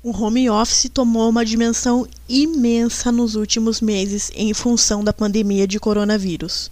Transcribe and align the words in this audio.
O 0.00 0.12
home 0.12 0.48
office 0.48 0.88
tomou 0.94 1.28
uma 1.28 1.44
dimensão 1.44 2.06
imensa 2.28 3.10
nos 3.10 3.34
últimos 3.34 3.80
meses 3.80 4.30
em 4.32 4.54
função 4.54 5.02
da 5.02 5.12
pandemia 5.12 5.66
de 5.66 5.80
coronavírus. 5.80 6.70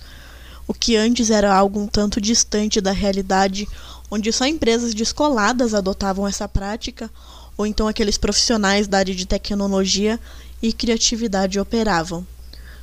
O 0.65 0.73
que 0.73 0.95
antes 0.95 1.29
era 1.29 1.53
algo 1.53 1.81
um 1.81 1.89
tanto 1.89 2.21
distante 2.21 2.81
da 2.81 2.93
realidade, 2.93 3.69
onde 4.09 4.33
só 4.33 4.47
empresas 4.47 4.95
descoladas 4.95 5.75
adotavam 5.75 6.27
essa 6.29 6.47
prática, 6.47 7.11
ou 7.59 7.67
então 7.67 7.89
aqueles 7.89 8.17
profissionais 8.17 8.87
da 8.87 8.99
área 8.99 9.15
de 9.15 9.27
tecnologia 9.27 10.21
e 10.63 10.73
criatividade 10.73 11.59
operavam. 11.59 12.25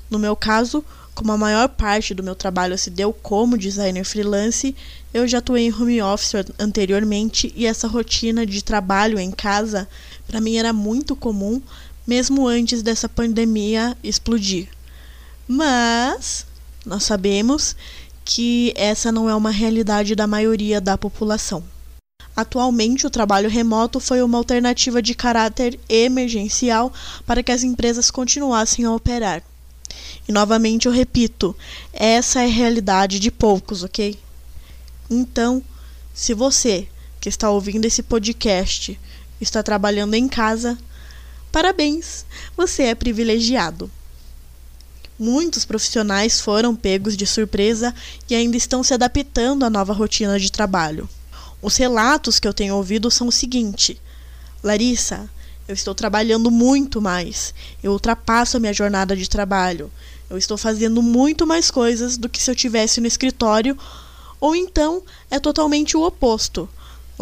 No 0.09 0.19
meu 0.19 0.35
caso, 0.35 0.83
como 1.15 1.31
a 1.31 1.37
maior 1.37 1.69
parte 1.69 2.13
do 2.13 2.23
meu 2.23 2.35
trabalho 2.35 2.77
se 2.77 2.89
deu 2.89 3.13
como 3.13 3.57
designer 3.57 4.03
freelance, 4.03 4.75
eu 5.13 5.25
já 5.25 5.37
atuei 5.37 5.67
em 5.67 5.73
home 5.73 6.01
office 6.01 6.33
anteriormente 6.59 7.53
e 7.55 7.65
essa 7.65 7.87
rotina 7.87 8.45
de 8.45 8.63
trabalho 8.63 9.17
em 9.17 9.31
casa 9.31 9.87
para 10.27 10.41
mim 10.41 10.57
era 10.57 10.73
muito 10.73 11.15
comum, 11.15 11.61
mesmo 12.05 12.47
antes 12.47 12.81
dessa 12.81 13.07
pandemia 13.07 13.97
explodir. 14.03 14.67
Mas 15.47 16.45
nós 16.85 17.03
sabemos 17.03 17.75
que 18.25 18.73
essa 18.75 19.11
não 19.11 19.29
é 19.29 19.35
uma 19.35 19.51
realidade 19.51 20.15
da 20.15 20.27
maioria 20.27 20.79
da 20.79 20.97
população. 20.97 21.63
Atualmente, 22.35 23.05
o 23.05 23.11
trabalho 23.11 23.49
remoto 23.49 23.99
foi 23.99 24.23
uma 24.23 24.37
alternativa 24.37 25.01
de 25.01 25.13
caráter 25.13 25.79
emergencial 25.87 26.91
para 27.25 27.43
que 27.43 27.51
as 27.51 27.63
empresas 27.63 28.09
continuassem 28.09 28.85
a 28.85 28.91
operar. 28.91 29.43
E 30.27 30.31
novamente 30.31 30.87
eu 30.87 30.91
repito, 30.91 31.55
essa 31.91 32.41
é 32.41 32.45
a 32.45 32.49
realidade 32.49 33.19
de 33.19 33.29
poucos, 33.29 33.83
ok? 33.83 34.17
Então, 35.09 35.61
se 36.13 36.33
você 36.33 36.87
que 37.19 37.29
está 37.29 37.49
ouvindo 37.49 37.85
esse 37.85 38.01
podcast 38.01 38.99
está 39.39 39.61
trabalhando 39.61 40.13
em 40.13 40.27
casa, 40.27 40.77
parabéns, 41.51 42.25
você 42.55 42.83
é 42.83 42.95
privilegiado. 42.95 43.89
Muitos 45.17 45.63
profissionais 45.63 46.41
foram 46.41 46.75
pegos 46.75 47.15
de 47.15 47.27
surpresa 47.27 47.93
e 48.29 48.35
ainda 48.35 48.57
estão 48.57 48.83
se 48.83 48.93
adaptando 48.93 49.63
à 49.63 49.69
nova 49.69 49.93
rotina 49.93 50.39
de 50.39 50.51
trabalho. 50.51 51.07
Os 51.61 51.77
relatos 51.77 52.39
que 52.39 52.47
eu 52.47 52.53
tenho 52.53 52.75
ouvido 52.75 53.09
são 53.11 53.27
o 53.27 53.31
seguinte: 53.31 54.01
Larissa, 54.63 55.29
eu 55.67 55.73
estou 55.73 55.95
trabalhando 55.95 56.51
muito 56.51 57.01
mais. 57.01 57.53
Eu 57.81 57.93
ultrapasso 57.93 58.57
a 58.57 58.59
minha 58.59 58.73
jornada 58.73 59.15
de 59.15 59.29
trabalho. 59.29 59.91
Eu 60.29 60.37
estou 60.37 60.57
fazendo 60.57 61.01
muito 61.01 61.47
mais 61.47 61.71
coisas 61.71 62.17
do 62.17 62.27
que 62.27 62.41
se 62.41 62.51
eu 62.51 62.55
tivesse 62.55 62.99
no 62.99 63.07
escritório. 63.07 63.77
Ou 64.41 64.55
então 64.55 65.03
é 65.31 65.39
totalmente 65.39 65.95
o 65.95 66.03
oposto. 66.03 66.67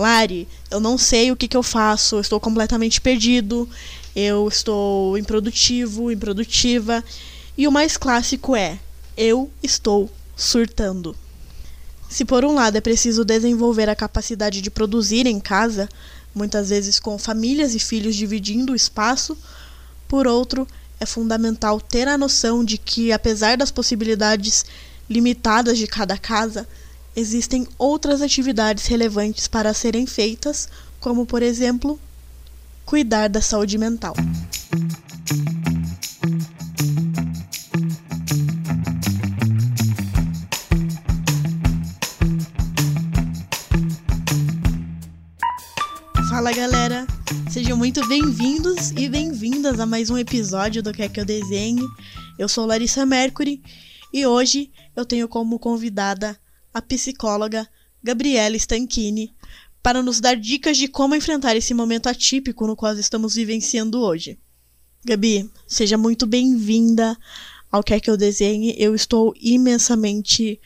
Lari, 0.02 0.48
eu 0.70 0.80
não 0.80 0.98
sei 0.98 1.32
o 1.32 1.36
que, 1.36 1.48
que 1.48 1.56
eu 1.56 1.64
faço, 1.64 2.16
eu 2.16 2.22
estou 2.22 2.40
completamente 2.40 3.00
perdido, 3.00 3.70
eu 4.16 4.48
estou 4.48 5.18
improdutivo, 5.18 6.12
improdutiva. 6.12 7.04
E 7.58 7.68
o 7.68 7.72
mais 7.72 7.98
clássico 7.98 8.56
é: 8.56 8.80
eu 9.16 9.50
estou 9.62 10.10
surtando. 10.36 11.16
Se 12.10 12.26
por 12.26 12.44
um 12.44 12.56
lado 12.56 12.78
é 12.78 12.82
preciso 12.82 13.24
desenvolver 13.24 13.88
a 13.88 13.96
capacidade 13.96 14.62
de 14.62 14.70
produzir 14.70 15.26
em 15.26 15.40
casa, 15.40 15.88
muitas 16.36 16.70
vezes 16.70 17.00
com 17.00 17.18
famílias 17.18 17.74
e 17.74 17.80
filhos 17.80 18.16
dividindo 18.16 18.74
o 18.74 18.76
espaço, 18.76 19.38
por 20.08 20.28
outro, 20.28 20.68
é 21.00 21.06
fundamental 21.06 21.80
ter 21.80 22.08
a 22.08 22.18
noção 22.18 22.66
de 22.66 22.78
que, 22.78 23.12
apesar 23.12 23.56
das 23.56 23.72
possibilidades 23.72 24.66
limitadas 25.10 25.78
de 25.78 25.88
cada 25.88 26.18
casa, 26.18 26.68
existem 27.16 27.68
outras 27.78 28.22
atividades 28.22 28.86
relevantes 28.86 29.48
para 29.48 29.74
serem 29.74 30.06
feitas, 30.06 30.70
como, 31.00 31.26
por 31.26 31.42
exemplo, 31.42 32.00
cuidar 32.86 33.28
da 33.28 33.42
saúde 33.42 33.78
mental. 33.78 34.16
Fala 46.30 46.54
galera, 46.54 47.06
sejam 47.52 47.78
muito 47.78 48.08
bem-vindos 48.08 48.92
e 48.92 49.08
bem-vindas 49.10 49.80
a 49.80 49.86
mais 49.86 50.10
um 50.10 50.18
episódio 50.18 50.82
do 50.82 50.94
Que 50.94 51.04
é 51.04 51.10
que 51.10 51.20
eu 51.20 51.26
desenhe. 51.26 51.86
Eu 52.40 52.48
sou 52.48 52.66
Larissa 52.66 53.06
Mercury 53.06 53.62
e 54.14 54.26
hoje 54.26 54.72
eu 54.96 55.06
tenho 55.06 55.28
como 55.28 55.60
convidada 55.60 56.40
a 56.74 56.82
psicóloga 56.82 57.68
Gabriela 58.04 58.56
Stanchini 58.56 59.34
para 59.82 60.02
nos 60.02 60.20
dar 60.20 60.36
dicas 60.36 60.78
de 60.78 60.88
como 60.88 61.16
enfrentar 61.16 61.56
esse 61.56 61.74
momento 61.74 62.08
atípico 62.08 62.68
no 62.68 62.76
qual 62.76 62.94
estamos 62.98 63.36
vivenciando 63.36 64.00
hoje. 64.00 64.40
Gabi, 65.04 65.50
seja 65.68 65.98
muito 65.98 66.28
bem-vinda 66.28 67.18
ao 67.72 67.84
Quer 67.84 68.00
Que 68.00 68.10
Eu 68.10 68.18
Desenhe. 68.18 68.76
Eu 68.78 68.94
estou 68.94 69.34
imensamente 69.42 70.62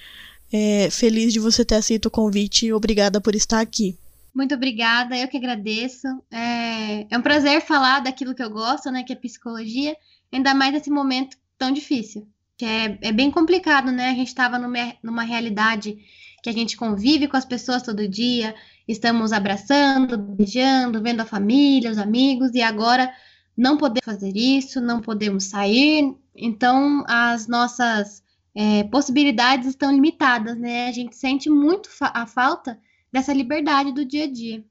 é, 0.52 0.90
feliz 0.90 1.32
de 1.32 1.40
você 1.40 1.64
ter 1.64 1.76
aceito 1.76 2.08
o 2.08 2.12
convite 2.12 2.74
obrigada 2.74 3.22
por 3.22 3.36
estar 3.36 3.62
aqui. 3.62 3.98
Muito 4.34 4.54
obrigada, 4.54 5.18
eu 5.18 5.30
que 5.30 5.38
agradeço. 5.38 6.08
É, 6.30 7.08
é 7.10 7.18
um 7.18 7.22
prazer 7.22 7.62
falar 7.62 8.02
daquilo 8.02 8.36
que 8.36 8.44
eu 8.44 8.50
gosto, 8.50 8.92
né, 8.92 9.04
que 9.04 9.14
é 9.14 9.16
psicologia, 9.16 9.96
ainda 10.32 10.54
mais 10.54 10.74
nesse 10.74 10.90
momento 10.90 11.38
tão 11.58 11.72
difícil 11.72 12.28
que 12.58 12.66
é, 12.66 12.98
é 13.02 13.12
bem 13.12 13.30
complicado, 13.30 13.92
né? 13.92 14.10
A 14.10 14.14
gente 14.14 14.28
estava 14.28 14.58
numa, 14.58 15.24
realidade 15.24 15.98
que 16.42 16.50
a 16.50 16.54
gente 16.54 16.78
convive 16.78 17.28
com 17.28 17.36
as 17.36 17.46
pessoas 17.46 17.82
todo 17.82 18.08
dia, 18.08 18.56
estamos 18.88 19.34
abraçando, 19.34 20.18
beijando, 20.18 21.02
vendo 21.02 21.22
a 21.22 21.26
família, 21.26 21.92
os 21.92 21.98
amigos, 21.98 22.52
e 22.54 22.62
agora 22.62 23.12
não 23.58 23.78
podemos 23.78 24.06
fazer 24.06 24.36
isso, 24.36 24.80
não 24.80 25.02
podemos 25.02 25.46
sair, 25.46 26.16
então 26.36 27.04
as 27.08 27.48
nossas 27.48 28.24
é, 28.54 28.84
possibilidades 28.86 29.68
estão 29.68 29.92
limitadas, 29.92 30.58
né? 30.58 30.88
A 30.88 30.92
gente 30.92 31.16
sente 31.16 31.50
muito 31.50 31.90
fa 31.90 32.12
a 32.14 32.26
falta 32.26 32.80
dessa 33.12 33.34
liberdade 33.34 33.92
do 33.92 34.06
dia 34.06 34.26
a 34.26 34.32
dia. 34.32 34.64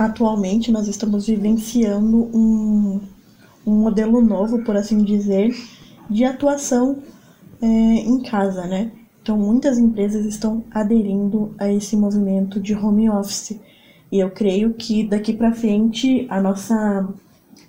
Atualmente 0.00 0.70
nós 0.70 0.88
estamos 0.88 1.26
vivenciando 1.26 2.30
um, 2.34 3.00
um 3.66 3.72
modelo 3.72 4.20
novo, 4.20 4.62
por 4.62 4.76
assim 4.76 5.02
dizer, 5.02 5.54
de 6.08 6.24
atuação 6.24 7.02
é, 7.60 7.66
em 7.66 8.22
casa, 8.22 8.66
né? 8.66 8.92
Então, 9.22 9.36
muitas 9.36 9.78
empresas 9.78 10.24
estão 10.24 10.64
aderindo 10.70 11.54
a 11.58 11.70
esse 11.70 11.96
movimento 11.96 12.60
de 12.60 12.74
home 12.74 13.10
office. 13.10 13.60
E 14.10 14.18
eu 14.18 14.30
creio 14.30 14.72
que 14.72 15.04
daqui 15.04 15.34
para 15.34 15.52
frente 15.52 16.26
a 16.30 16.40
nossa 16.40 17.06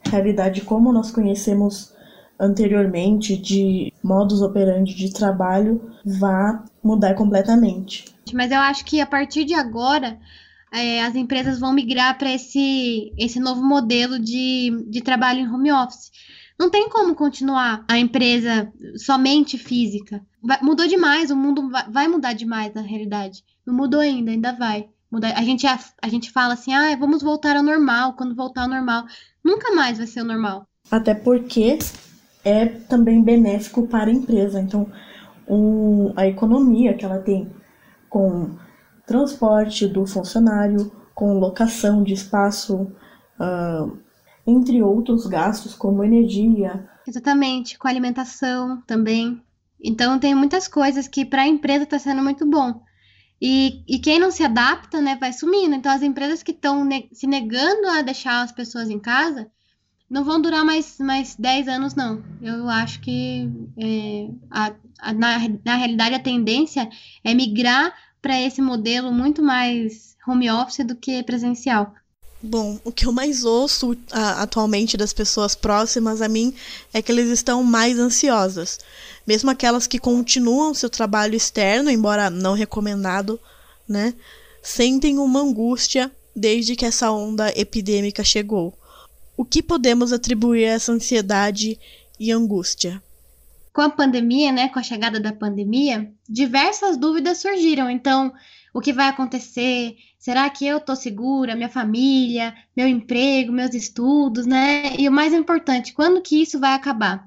realidade, 0.06 0.62
como 0.62 0.94
nós 0.94 1.12
conhecemos 1.12 1.94
anteriormente, 2.40 3.36
de 3.36 3.92
modus 4.02 4.42
operandi 4.42 4.96
de 4.96 5.12
trabalho, 5.12 5.92
vai 6.06 6.60
mudar 6.82 7.14
completamente. 7.14 8.06
Mas 8.34 8.52
eu 8.52 8.60
acho 8.60 8.86
que 8.86 9.02
a 9.02 9.06
partir 9.06 9.44
de 9.44 9.54
agora 9.54 10.18
é, 10.74 11.04
as 11.04 11.16
empresas 11.16 11.60
vão 11.60 11.74
migrar 11.74 12.18
para 12.18 12.32
esse, 12.32 13.12
esse 13.18 13.40
novo 13.40 13.62
modelo 13.62 14.18
de, 14.18 14.86
de 14.88 15.02
trabalho 15.02 15.42
em 15.42 15.50
home 15.50 15.72
office. 15.72 16.12
Não 16.60 16.70
tem 16.70 16.90
como 16.90 17.16
continuar 17.16 17.86
a 17.88 17.98
empresa 17.98 18.70
somente 18.98 19.58
física. 19.58 20.22
Vai, 20.44 20.60
mudou 20.62 20.86
demais, 20.88 21.32
o 21.32 21.36
mundo 21.36 21.70
vai, 21.70 21.90
vai, 21.90 22.08
mudar 22.10 22.34
demais 22.34 22.74
na 22.74 22.82
realidade. 22.82 23.46
Não 23.66 23.74
mudou 23.74 24.02
ainda, 24.02 24.32
ainda 24.32 24.52
vai. 24.52 24.90
Mudar. 25.10 25.32
A, 25.38 25.42
gente, 25.42 25.66
a, 25.66 25.80
a 26.02 26.10
gente 26.10 26.30
fala 26.30 26.56
assim, 26.56 26.74
ah, 26.74 26.94
vamos 26.98 27.24
voltar 27.24 27.56
ao 27.56 27.64
normal, 27.64 28.14
quando 28.14 28.36
voltar 28.36 28.64
ao 28.64 28.68
normal. 28.68 29.06
Nunca 29.42 29.74
mais 29.74 29.98
vai 29.98 30.06
ser 30.06 30.22
o 30.22 30.26
normal. 30.26 30.68
Até 30.92 31.14
porque 31.14 31.80
é 32.44 32.66
também 32.66 33.24
benéfico 33.24 33.88
para 33.88 34.10
a 34.10 34.14
empresa. 34.14 34.60
Então, 34.60 34.92
o, 35.48 36.12
a 36.18 36.28
economia 36.28 36.94
que 36.94 37.06
ela 37.06 37.20
tem 37.20 37.50
com 38.10 38.58
transporte 39.08 39.88
do 39.88 40.06
funcionário, 40.06 40.92
com 41.16 41.40
locação 41.40 42.04
de 42.04 42.14
espaço. 42.14 42.92
Uh, 43.40 44.09
entre 44.50 44.82
outros 44.82 45.26
gastos 45.26 45.76
como 45.76 46.04
energia. 46.04 46.90
Exatamente, 47.08 47.78
com 47.78 47.88
alimentação 47.88 48.82
também. 48.86 49.42
Então 49.82 50.20
tem 50.20 50.36
muitas 50.36 50.68
coisas 50.68 51.08
que 51.08 51.24
para 51.24 51.44
a 51.44 51.48
empresa 51.48 51.84
está 51.84 51.98
sendo 52.00 52.22
muito 52.22 52.46
bom. 52.46 52.82
E, 53.42 53.84
e 53.88 54.00
quem 54.00 54.20
não 54.20 54.32
se 54.32 54.44
adapta, 54.44 55.00
né, 55.00 55.18
vai 55.20 55.32
sumindo. 55.32 55.76
Então 55.76 55.92
as 55.92 56.02
empresas 56.02 56.44
que 56.44 56.52
estão 56.52 56.84
ne 56.84 57.10
se 57.14 57.26
negando 57.26 57.88
a 57.88 58.02
deixar 58.02 58.42
as 58.42 58.52
pessoas 58.52 58.90
em 58.90 59.00
casa 59.00 59.50
não 60.10 60.24
vão 60.24 60.42
durar 60.42 60.66
mais, 60.66 60.98
mais 61.00 61.36
10 61.36 61.68
anos, 61.68 61.96
não. 61.96 62.24
Eu 62.42 62.68
acho 62.68 63.00
que 63.00 63.48
é, 63.78 64.30
a, 64.50 64.74
a, 65.00 65.14
na, 65.14 65.38
na 65.64 65.76
realidade 65.76 66.16
a 66.16 66.20
tendência 66.20 66.90
é 67.24 67.34
migrar 67.34 67.94
para 68.22 68.40
esse 68.42 68.62
modelo 68.62 69.12
muito 69.12 69.42
mais 69.42 70.18
home 70.28 70.50
office 70.50 70.86
do 70.86 70.96
que 70.96 71.24
presencial. 71.24 71.94
Bom, 72.42 72.80
o 72.86 72.92
que 72.92 73.06
eu 73.06 73.12
mais 73.12 73.44
ouço 73.44 73.98
a, 74.12 74.44
atualmente 74.44 74.96
das 74.96 75.12
pessoas 75.12 75.56
próximas 75.56 76.22
a 76.22 76.30
mim 76.30 76.54
é 76.94 77.02
que 77.02 77.12
eles 77.12 77.28
estão 77.30 77.64
mais 77.64 78.00
ansiosas. 78.00 78.80
Mesmo 79.28 79.50
aquelas 79.50 79.88
que 79.88 80.00
continuam 80.00 80.74
seu 80.74 80.90
trabalho 80.90 81.36
externo, 81.36 81.90
embora 81.90 82.30
não 82.30 82.54
recomendado, 82.54 83.40
né? 83.88 84.14
Sentem 84.62 85.18
uma 85.18 85.42
angústia 85.42 86.12
desde 86.34 86.76
que 86.76 86.86
essa 86.86 87.12
onda 87.12 87.52
epidêmica 87.60 88.24
chegou. 88.24 88.74
O 89.36 89.44
que 89.44 89.62
podemos 89.62 90.14
atribuir 90.14 90.66
a 90.66 90.74
essa 90.74 90.92
ansiedade 90.94 91.78
e 92.18 92.32
angústia? 92.32 93.02
Com 93.74 93.82
a 93.82 93.90
pandemia, 93.90 94.52
né, 94.52 94.70
com 94.70 94.80
a 94.80 94.84
chegada 94.84 95.20
da 95.20 95.32
pandemia, 95.32 96.12
diversas 96.28 96.98
dúvidas 96.98 97.38
surgiram. 97.38 97.90
Então, 97.90 98.34
o 98.74 98.82
que 98.82 98.94
vai 98.94 99.08
acontecer? 99.08 99.96
Será 100.20 100.50
que 100.50 100.68
eu 100.68 100.80
estou 100.80 100.98
segura? 100.98 101.56
Minha 101.56 101.70
família, 101.70 102.54
meu 102.76 102.88
emprego, 102.88 103.54
meus 103.54 103.74
estudos, 103.74 104.46
né? 104.46 104.94
E 105.00 105.08
o 105.08 105.12
mais 105.12 105.34
importante, 105.34 105.94
quando 105.94 106.22
que 106.22 106.42
isso 106.42 106.60
vai 106.60 106.74
acabar? 106.74 107.26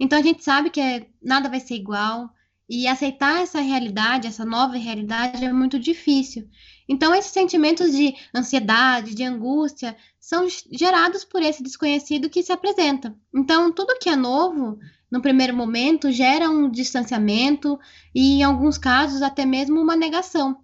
Então 0.00 0.18
a 0.18 0.22
gente 0.22 0.42
sabe 0.42 0.70
que 0.70 0.80
é, 0.80 1.06
nada 1.22 1.50
vai 1.50 1.60
ser 1.60 1.74
igual 1.74 2.30
e 2.66 2.86
aceitar 2.86 3.42
essa 3.42 3.60
realidade, 3.60 4.26
essa 4.26 4.44
nova 4.44 4.78
realidade 4.78 5.44
é 5.44 5.52
muito 5.52 5.78
difícil. 5.78 6.48
Então 6.88 7.14
esses 7.14 7.30
sentimentos 7.30 7.92
de 7.92 8.14
ansiedade, 8.34 9.14
de 9.14 9.22
angústia, 9.22 9.94
são 10.18 10.46
gerados 10.72 11.24
por 11.24 11.42
esse 11.42 11.62
desconhecido 11.62 12.30
que 12.30 12.42
se 12.42 12.52
apresenta. 12.52 13.14
Então 13.34 13.70
tudo 13.70 13.98
que 13.98 14.08
é 14.08 14.16
novo 14.16 14.78
no 15.10 15.20
primeiro 15.20 15.54
momento 15.54 16.10
gera 16.10 16.48
um 16.48 16.70
distanciamento 16.70 17.78
e, 18.14 18.36
em 18.36 18.42
alguns 18.44 18.78
casos, 18.78 19.20
até 19.20 19.44
mesmo 19.44 19.78
uma 19.78 19.96
negação. 19.96 20.56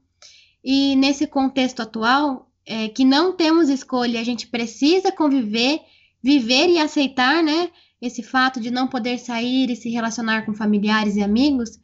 E 0.68 0.96
nesse 0.96 1.28
contexto 1.28 1.80
atual, 1.80 2.50
é, 2.66 2.88
que 2.88 3.04
não 3.04 3.32
temos 3.32 3.68
escolha, 3.68 4.18
a 4.20 4.24
gente 4.24 4.48
precisa 4.48 5.12
conviver, 5.12 5.78
viver 6.20 6.68
e 6.68 6.80
aceitar, 6.80 7.40
né? 7.40 7.70
Esse 8.02 8.20
fato 8.20 8.60
de 8.60 8.68
não 8.68 8.88
poder 8.88 9.16
sair 9.20 9.70
e 9.70 9.76
se 9.76 9.88
relacionar 9.90 10.44
com 10.44 10.52
familiares 10.52 11.14
e 11.14 11.22
amigos, 11.22 11.78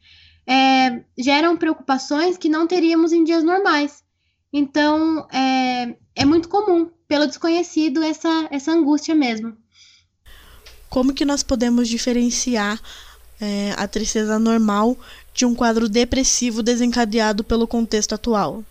é, 0.45 1.01
geram 1.17 1.55
preocupações 1.55 2.37
que 2.37 2.49
não 2.49 2.67
teríamos 2.67 3.13
em 3.13 3.23
dias 3.23 3.41
normais. 3.41 4.03
Então, 4.51 5.29
é, 5.31 5.95
é 6.13 6.25
muito 6.25 6.49
comum, 6.49 6.89
pelo 7.07 7.25
desconhecido, 7.25 8.03
essa, 8.03 8.49
essa 8.51 8.73
angústia 8.73 9.15
mesmo. 9.15 9.55
Como 10.89 11.13
que 11.13 11.23
nós 11.23 11.41
podemos 11.41 11.87
diferenciar 11.87 12.81
é, 13.39 13.71
a 13.77 13.87
tristeza 13.87 14.37
normal 14.37 14.97
de 15.33 15.45
um 15.45 15.55
quadro 15.55 15.87
depressivo 15.87 16.61
desencadeado 16.61 17.45
pelo 17.45 17.65
contexto 17.65 18.13
atual? 18.13 18.61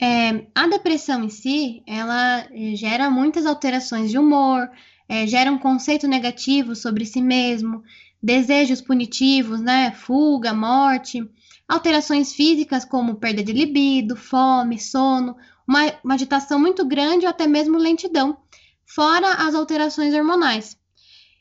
É, 0.00 0.46
a 0.54 0.66
depressão 0.66 1.22
em 1.22 1.28
si, 1.28 1.82
ela 1.86 2.46
eh, 2.50 2.74
gera 2.74 3.08
muitas 3.08 3.46
alterações 3.46 4.10
de 4.10 4.18
humor, 4.18 4.68
é, 5.08 5.26
gera 5.26 5.52
um 5.52 5.58
conceito 5.58 6.08
negativo 6.08 6.74
sobre 6.74 7.06
si 7.06 7.22
mesmo, 7.22 7.82
desejos 8.20 8.80
punitivos, 8.80 9.60
né, 9.60 9.92
fuga, 9.92 10.52
morte, 10.52 11.22
alterações 11.68 12.32
físicas 12.32 12.84
como 12.84 13.16
perda 13.16 13.42
de 13.42 13.52
libido, 13.52 14.16
fome, 14.16 14.80
sono, 14.80 15.36
uma, 15.66 15.80
uma 16.02 16.14
agitação 16.14 16.58
muito 16.58 16.84
grande 16.84 17.24
ou 17.24 17.30
até 17.30 17.46
mesmo 17.46 17.78
lentidão, 17.78 18.36
fora 18.84 19.46
as 19.46 19.54
alterações 19.54 20.12
hormonais. 20.12 20.76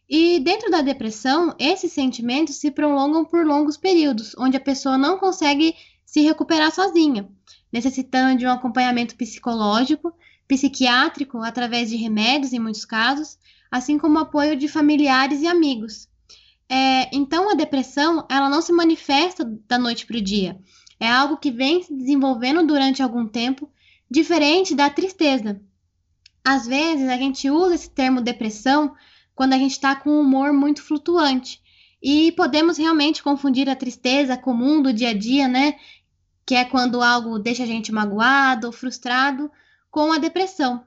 E 0.07 0.39
dentro 0.39 0.69
da 0.69 0.81
depressão, 0.81 1.55
esses 1.57 1.91
sentimentos 1.91 2.57
se 2.57 2.69
prolongam 2.69 3.25
por 3.25 3.45
longos 3.45 3.77
períodos, 3.77 4.35
onde 4.37 4.57
a 4.57 4.61
pessoa 4.61 4.97
não 4.97 5.17
consegue 5.17 5.73
se 6.05 6.21
recuperar 6.21 6.71
sozinha 6.71 7.27
necessitando 7.73 8.37
de 8.37 8.45
um 8.45 8.51
acompanhamento 8.51 9.15
psicológico, 9.15 10.13
psiquiátrico, 10.47 11.39
através 11.39 11.89
de 11.89 11.95
remédios, 11.95 12.53
em 12.53 12.59
muitos 12.59 12.85
casos, 12.85 13.39
assim 13.71 13.97
como 13.97 14.19
apoio 14.19 14.55
de 14.55 14.67
familiares 14.67 15.41
e 15.41 15.47
amigos. 15.47 16.07
É, 16.69 17.09
então, 17.15 17.49
a 17.49 17.55
depressão, 17.55 18.25
ela 18.29 18.47
não 18.47 18.61
se 18.61 18.71
manifesta 18.71 19.43
da 19.67 19.79
noite 19.79 20.05
para 20.05 20.17
o 20.17 20.21
dia. 20.21 20.59
É 20.99 21.09
algo 21.09 21.37
que 21.37 21.51
vem 21.51 21.81
se 21.81 21.93
desenvolvendo 21.93 22.65
durante 22.65 23.01
algum 23.01 23.27
tempo, 23.27 23.69
diferente 24.09 24.75
da 24.75 24.89
tristeza. 24.89 25.59
Às 26.45 26.67
vezes, 26.67 27.09
a 27.09 27.17
gente 27.17 27.49
usa 27.49 27.73
esse 27.73 27.89
termo 27.89 28.21
depressão 28.21 28.93
quando 29.33 29.53
a 29.53 29.57
gente 29.57 29.71
está 29.71 29.95
com 29.95 30.11
um 30.11 30.21
humor 30.21 30.53
muito 30.53 30.83
flutuante. 30.83 31.61
E 32.01 32.31
podemos 32.33 32.77
realmente 32.77 33.23
confundir 33.23 33.69
a 33.69 33.75
tristeza 33.75 34.37
comum 34.37 34.81
do 34.81 34.93
dia 34.93 35.09
a 35.09 35.13
dia, 35.13 35.47
né? 35.47 35.75
Que 36.45 36.55
é 36.55 36.65
quando 36.65 37.01
algo 37.01 37.39
deixa 37.39 37.63
a 37.63 37.67
gente 37.67 37.91
magoado 37.91 38.67
ou 38.67 38.73
frustrado, 38.73 39.51
com 39.89 40.11
a 40.11 40.17
depressão. 40.17 40.83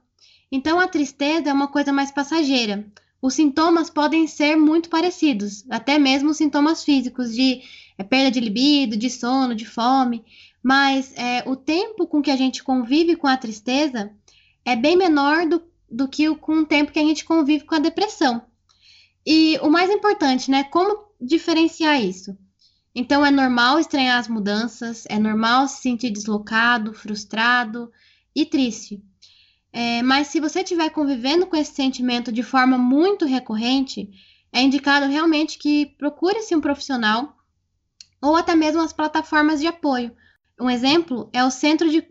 Então, 0.51 0.79
a 0.81 0.89
tristeza 0.89 1.51
é 1.51 1.53
uma 1.53 1.69
coisa 1.69 1.93
mais 1.93 2.11
passageira. 2.11 2.87
Os 3.21 3.35
sintomas 3.35 3.91
podem 3.91 4.27
ser 4.27 4.57
muito 4.57 4.89
parecidos, 4.89 5.65
até 5.71 5.99
mesmo 5.99 6.35
sintomas 6.35 6.85
físicos 6.85 7.35
de 7.35 7.63
é, 7.99 8.05
perda 8.05 8.31
de 8.31 8.41
libido, 8.41 8.97
de 8.97 9.09
sono, 9.09 9.55
de 9.55 9.65
fome, 9.65 10.25
mas 10.63 11.13
é, 11.17 11.43
o 11.47 11.57
tempo 11.57 12.07
com 12.07 12.21
que 12.21 12.31
a 12.31 12.37
gente 12.37 12.63
convive 12.63 13.17
com 13.17 13.27
a 13.27 13.37
tristeza 13.37 14.13
é 14.65 14.77
bem 14.77 14.97
menor 14.97 15.47
do, 15.47 15.63
do 15.91 16.09
que 16.09 16.29
o, 16.29 16.37
com 16.37 16.59
o 16.59 16.67
tempo 16.67 16.93
que 16.93 16.99
a 16.99 17.05
gente 17.05 17.25
convive 17.25 17.65
com 17.65 17.75
a 17.75 17.81
depressão. 17.81 18.43
E 19.25 19.59
o 19.63 19.71
mais 19.71 19.91
importante, 19.91 20.51
né? 20.51 20.65
Como 20.65 21.07
diferenciar 21.21 22.01
isso? 22.01 22.37
Então 22.99 23.27
é 23.27 23.31
normal 23.31 23.79
estranhar 23.79 24.19
as 24.19 24.27
mudanças, 24.27 25.05
é 25.11 25.19
normal 25.19 25.69
se 25.69 25.83
sentir 25.83 26.09
deslocado, 26.09 26.95
frustrado 26.95 27.93
e 28.35 28.47
triste. 28.47 29.05
É, 29.71 30.01
mas 30.01 30.29
se 30.29 30.41
você 30.41 30.61
estiver 30.61 30.89
convivendo 30.89 31.47
com 31.47 31.55
esse 31.57 31.75
sentimento 31.75 32.33
de 32.33 32.43
forma 32.43 32.79
muito 32.79 33.27
recorrente, 33.27 34.09
é 34.51 34.63
indicado 34.63 35.05
realmente 35.09 35.59
que 35.59 35.95
procure-se 35.99 36.57
um 36.57 36.61
profissional 36.63 37.37
ou 38.19 38.35
até 38.35 38.57
mesmo 38.57 38.81
as 38.81 38.95
plataformas 38.95 39.61
de 39.61 39.67
apoio. 39.67 40.17
Um 40.59 40.71
exemplo 40.71 41.29
é 41.35 41.45
o 41.45 41.51
Centro 41.51 41.91
de 41.91 42.03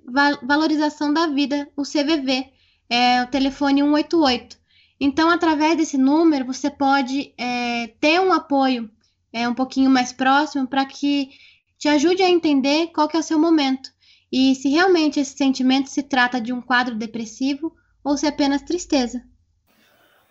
Valorização 0.44 1.12
da 1.12 1.26
Vida, 1.26 1.68
o 1.76 1.82
CVV, 1.82 2.54
é 2.88 3.24
o 3.24 3.28
telefone 3.28 3.82
188. 3.82 4.56
Então, 5.00 5.32
através 5.32 5.76
desse 5.76 5.98
número, 5.98 6.46
você 6.46 6.70
pode 6.70 7.34
é, 7.40 7.88
ter 8.00 8.22
um 8.22 8.32
apoio 8.32 8.88
é, 9.36 9.50
um 9.50 9.54
pouquinho 9.54 9.92
mais 9.92 10.14
próximo 10.14 10.66
para 10.66 10.86
que 10.86 11.30
te 11.78 11.90
ajude 11.90 12.24
a 12.24 12.30
entender 12.30 12.88
qual 12.94 13.06
que 13.06 13.18
é 13.18 13.20
o 13.20 13.24
seu 13.24 13.38
momento 13.38 13.92
e 14.32 14.56
se 14.56 14.70
realmente 14.70 15.20
esse 15.20 15.36
sentimento 15.36 15.90
se 15.90 16.02
trata 16.02 16.40
de 16.40 16.54
um 16.54 16.62
quadro 16.62 16.96
depressivo 16.96 17.74
ou 18.02 18.16
se 18.16 18.26
é 18.26 18.30
apenas 18.30 18.62
tristeza. 18.62 19.22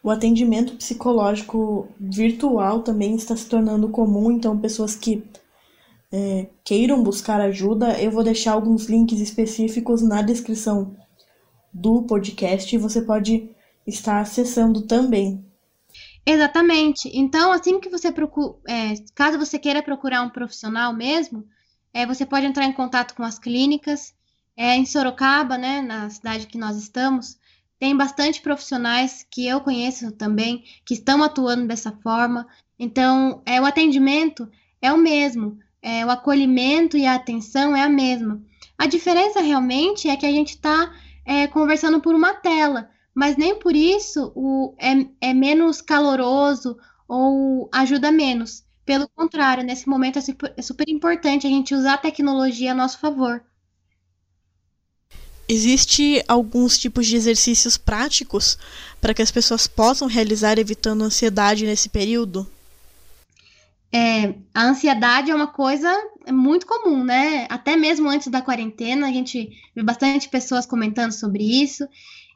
O 0.03 0.11
atendimento 0.11 0.77
psicológico 0.77 1.87
virtual 2.01 2.83
também 2.83 3.15
está 3.15 3.37
se 3.37 3.47
tornando 3.47 3.91
comum, 3.91 4.33
então 4.33 4.59
pessoas 4.59 4.97
que 4.97 5.23
é, 6.11 6.47
queiram 6.65 7.03
buscar 7.03 7.41
ajuda, 7.43 8.01
eu 8.01 8.11
vou 8.11 8.25
deixar 8.25 8.53
alguns 8.53 8.87
links 8.87 9.21
específicos 9.21 10.01
na 10.01 10.23
descrição 10.23 10.97
do 11.73 12.03
podcast 12.03 12.75
e 12.75 12.79
você 12.79 13.03
pode 13.03 13.51
estar 13.87 14.21
acessando 14.21 14.83
também. 14.83 15.45
Exatamente. 16.27 17.11
Então, 17.13 17.53
assim 17.53 17.79
que 17.79 17.89
você 17.89 18.11
procura, 18.11 18.57
é, 18.67 18.95
caso 19.15 19.39
você 19.39 19.59
queira 19.59 19.83
procurar 19.83 20.23
um 20.23 20.31
profissional 20.31 20.93
mesmo, 20.93 21.47
é, 21.93 22.07
você 22.07 22.25
pode 22.25 22.47
entrar 22.47 22.65
em 22.65 22.73
contato 22.73 23.15
com 23.15 23.23
as 23.23 23.39
clínicas. 23.39 24.15
É, 24.57 24.77
em 24.77 24.87
Sorocaba, 24.87 25.59
né, 25.59 25.83
na 25.83 26.09
cidade 26.09 26.47
que 26.47 26.57
nós 26.57 26.77
estamos, 26.77 27.37
tem 27.77 27.97
bastante 27.97 28.41
profissionais 28.41 29.27
que 29.29 29.47
eu 29.47 29.61
conheço 29.61 30.13
também 30.13 30.63
que 30.87 30.95
estão 30.95 31.25
atuando 31.25 31.67
dessa 31.67 31.91
forma. 31.91 32.47
Então, 32.79 33.43
é, 33.45 33.61
o 33.61 33.67
atendimento 33.67 34.49
é 34.81 34.93
o 34.93 34.97
mesmo, 34.97 35.59
é, 35.83 36.07
o 36.07 36.11
acolhimento 36.11 36.97
e 36.97 37.05
a 37.05 37.17
atenção 37.17 37.75
é 37.75 37.83
a 37.83 37.89
mesma. 37.89 38.41
A 38.79 38.87
diferença 38.87 39.41
realmente 39.41 40.09
é 40.09 40.17
que 40.17 40.27
a 40.27 40.31
gente 40.31 40.51
está 40.51 40.95
é, 41.25 41.49
conversando 41.49 42.01
por 42.01 42.15
uma 42.15 42.33
tela 42.35 42.91
mas 43.15 43.37
nem 43.37 43.59
por 43.59 43.77
isso 43.77 44.33
o, 44.35 44.75
é, 44.79 45.07
é 45.21 45.33
menos 45.33 45.81
caloroso 45.81 46.77
ou 47.07 47.69
ajuda 47.73 48.11
menos. 48.11 48.65
Pelo 48.85 49.09
contrário, 49.09 49.63
nesse 49.63 49.89
momento 49.89 50.19
é 50.19 50.23
super, 50.23 50.53
é 50.57 50.63
super 50.63 50.89
importante 50.89 51.47
a 51.47 51.51
gente 51.51 51.75
usar 51.75 51.95
a 51.95 51.99
tecnologia 51.99 52.73
a 52.73 52.75
nosso 52.75 52.99
favor. 52.99 53.43
Existe 55.49 56.23
alguns 56.27 56.79
tipos 56.79 57.07
de 57.07 57.17
exercícios 57.17 57.77
práticos 57.77 58.59
para 59.01 59.13
que 59.13 59.23
as 59.23 59.31
pessoas 59.31 59.67
possam 59.67 60.09
realizar 60.09 60.59
evitando 60.59 61.05
ansiedade 61.05 61.67
nesse 61.67 61.89
período? 61.89 62.47
É, 63.93 64.35
a 64.53 64.65
ansiedade 64.65 65.31
é 65.31 65.35
uma 65.35 65.47
coisa 65.47 65.89
muito 66.29 66.67
comum, 66.67 67.05
né? 67.05 67.47
Até 67.49 67.77
mesmo 67.77 68.09
antes 68.09 68.29
da 68.29 68.43
quarentena, 68.43 69.07
a 69.07 69.13
gente 69.13 69.51
vê 69.75 69.83
bastante 69.83 70.29
pessoas 70.29 70.67
comentando 70.67 71.13
sobre 71.13 71.45
isso. 71.45 71.87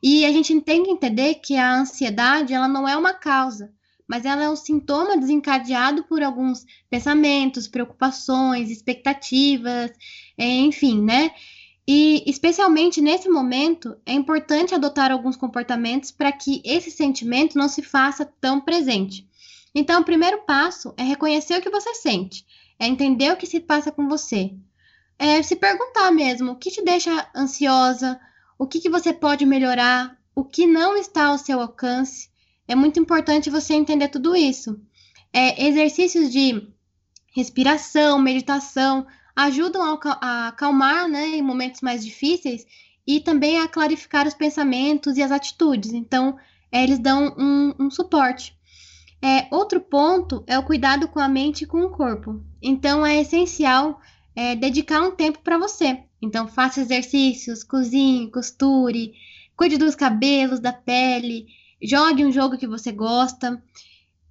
E 0.03 0.25
a 0.25 0.33
gente 0.33 0.61
tem 0.61 0.85
que 0.85 0.91
entender 0.91 1.37
que 1.37 1.57
a 1.57 1.81
ansiedade, 1.81 2.55
ela 2.55 2.69
não 2.69 2.89
é 2.89 2.97
uma 2.97 3.13
causa, 3.13 3.73
mas 4.07 4.25
ela 4.25 4.43
é 4.43 4.49
um 4.49 4.57
sintoma 4.57 5.17
desencadeado 5.17 6.05
por 6.05 6.23
alguns 6.23 6.65
pensamentos, 6.89 7.69
preocupações, 7.69 8.71
expectativas, 8.71 9.91
é, 10.37 10.45
enfim, 10.45 11.03
né? 11.03 11.33
E 11.87 12.23
especialmente 12.27 13.01
nesse 13.01 13.29
momento, 13.29 13.97
é 14.05 14.13
importante 14.13 14.75
adotar 14.75 15.11
alguns 15.11 15.37
comportamentos 15.37 16.11
para 16.11 16.31
que 16.31 16.61
esse 16.65 16.91
sentimento 16.91 17.57
não 17.57 17.69
se 17.69 17.83
faça 17.83 18.31
tão 18.41 18.61
presente. 18.61 19.27
Então, 19.75 20.01
o 20.01 20.05
primeiro 20.05 20.43
passo 20.43 20.93
é 20.97 21.03
reconhecer 21.03 21.59
o 21.59 21.63
que 21.63 21.71
você 21.71 21.95
sente, 21.95 22.45
é 22.79 22.87
entender 22.87 23.33
o 23.33 23.37
que 23.37 23.47
se 23.47 23.61
passa 23.61 23.91
com 23.91 24.09
você, 24.09 24.55
é 25.19 25.43
se 25.43 25.57
perguntar 25.57 26.11
mesmo 26.11 26.53
o 26.53 26.57
que 26.57 26.71
te 26.71 26.83
deixa 26.83 27.29
ansiosa, 27.35 28.21
o 28.59 28.67
que, 28.67 28.81
que 28.81 28.91
você 28.91 29.13
pode 29.13 29.47
melhorar, 29.47 30.19
o 30.35 30.45
que 30.45 30.67
não 30.67 30.97
está 30.97 31.27
ao 31.27 31.39
seu 31.39 31.61
alcance. 31.61 32.29
É 32.67 32.75
muito 32.75 32.99
importante 32.99 33.49
você 33.49 33.75
entender 33.75 34.09
tudo 34.09 34.35
isso. 34.35 34.81
É, 35.33 35.67
exercícios 35.67 36.33
de 36.33 36.69
respiração, 37.35 38.19
meditação, 38.19 39.07
ajudam 39.37 39.83
a 40.21 40.49
acalmar 40.49 41.09
né, 41.09 41.29
em 41.29 41.43
momentos 41.43 41.81
mais 41.81 42.05
difíceis 42.05 42.67
e 43.07 43.21
também 43.21 43.61
a 43.61 43.69
clarificar 43.69 44.27
os 44.27 44.35
pensamentos 44.35 45.17
e 45.17 45.23
as 45.23 45.31
atitudes. 45.31 45.93
Então, 45.93 46.37
é, 46.73 46.83
eles 46.83 46.99
dão 46.99 47.35
um, 47.39 47.75
um 47.79 47.91
suporte. 47.91 48.59
É, 49.23 49.47
outro 49.55 49.81
ponto 49.81 50.45
é 50.47 50.59
o 50.59 50.65
cuidado 50.65 51.09
com 51.09 51.21
a 51.21 51.29
mente 51.29 51.63
e 51.63 51.67
com 51.67 51.83
o 51.83 51.91
corpo. 51.91 52.43
Então, 52.61 53.07
é 53.07 53.21
essencial 53.21 54.01
é, 54.35 54.55
dedicar 54.55 55.03
um 55.03 55.13
tempo 55.13 55.39
para 55.41 55.59
você. 55.59 56.03
Então, 56.21 56.49
faça 56.49 56.81
exercícios, 56.81 57.63
cozinhe, 57.63 58.31
costure, 58.31 59.15
cuide 59.57 59.77
dos 59.77 59.95
cabelos, 59.95 60.61
da 60.61 60.73
pele, 60.73 61.47
jogue 61.83 62.25
um 62.25 62.33
jogo 62.33 62.59
que 62.59 62.67
você 62.67 62.93
gosta. 62.93 63.63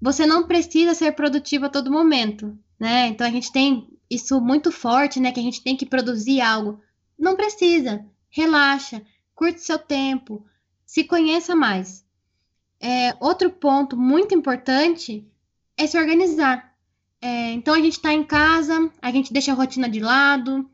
Você 0.01 0.25
não 0.25 0.47
precisa 0.47 0.93
ser 0.93 1.13
produtivo 1.13 1.65
a 1.65 1.69
todo 1.69 1.91
momento, 1.91 2.57
né? 2.79 3.07
Então, 3.07 3.25
a 3.25 3.31
gente 3.31 3.51
tem 3.51 3.87
isso 4.09 4.39
muito 4.41 4.71
forte, 4.71 5.19
né? 5.19 5.31
Que 5.31 5.39
a 5.39 5.43
gente 5.43 5.63
tem 5.63 5.75
que 5.75 5.85
produzir 5.85 6.41
algo. 6.41 6.79
Não 7.17 7.35
precisa. 7.35 8.05
Relaxa, 8.29 9.01
curte 9.33 9.61
seu 9.61 9.79
tempo, 9.79 10.45
se 10.85 11.03
conheça 11.03 11.55
mais. 11.55 12.05
É, 12.79 13.15
outro 13.19 13.49
ponto 13.49 13.97
muito 13.97 14.35
importante 14.35 15.25
é 15.75 15.87
se 15.87 15.97
organizar. 15.97 16.73
É, 17.21 17.51
então 17.51 17.73
a 17.73 17.79
gente 17.79 17.93
está 17.93 18.13
em 18.13 18.23
casa, 18.23 18.91
a 19.01 19.11
gente 19.11 19.33
deixa 19.33 19.51
a 19.51 19.55
rotina 19.55 19.89
de 19.89 19.99
lado, 19.99 20.69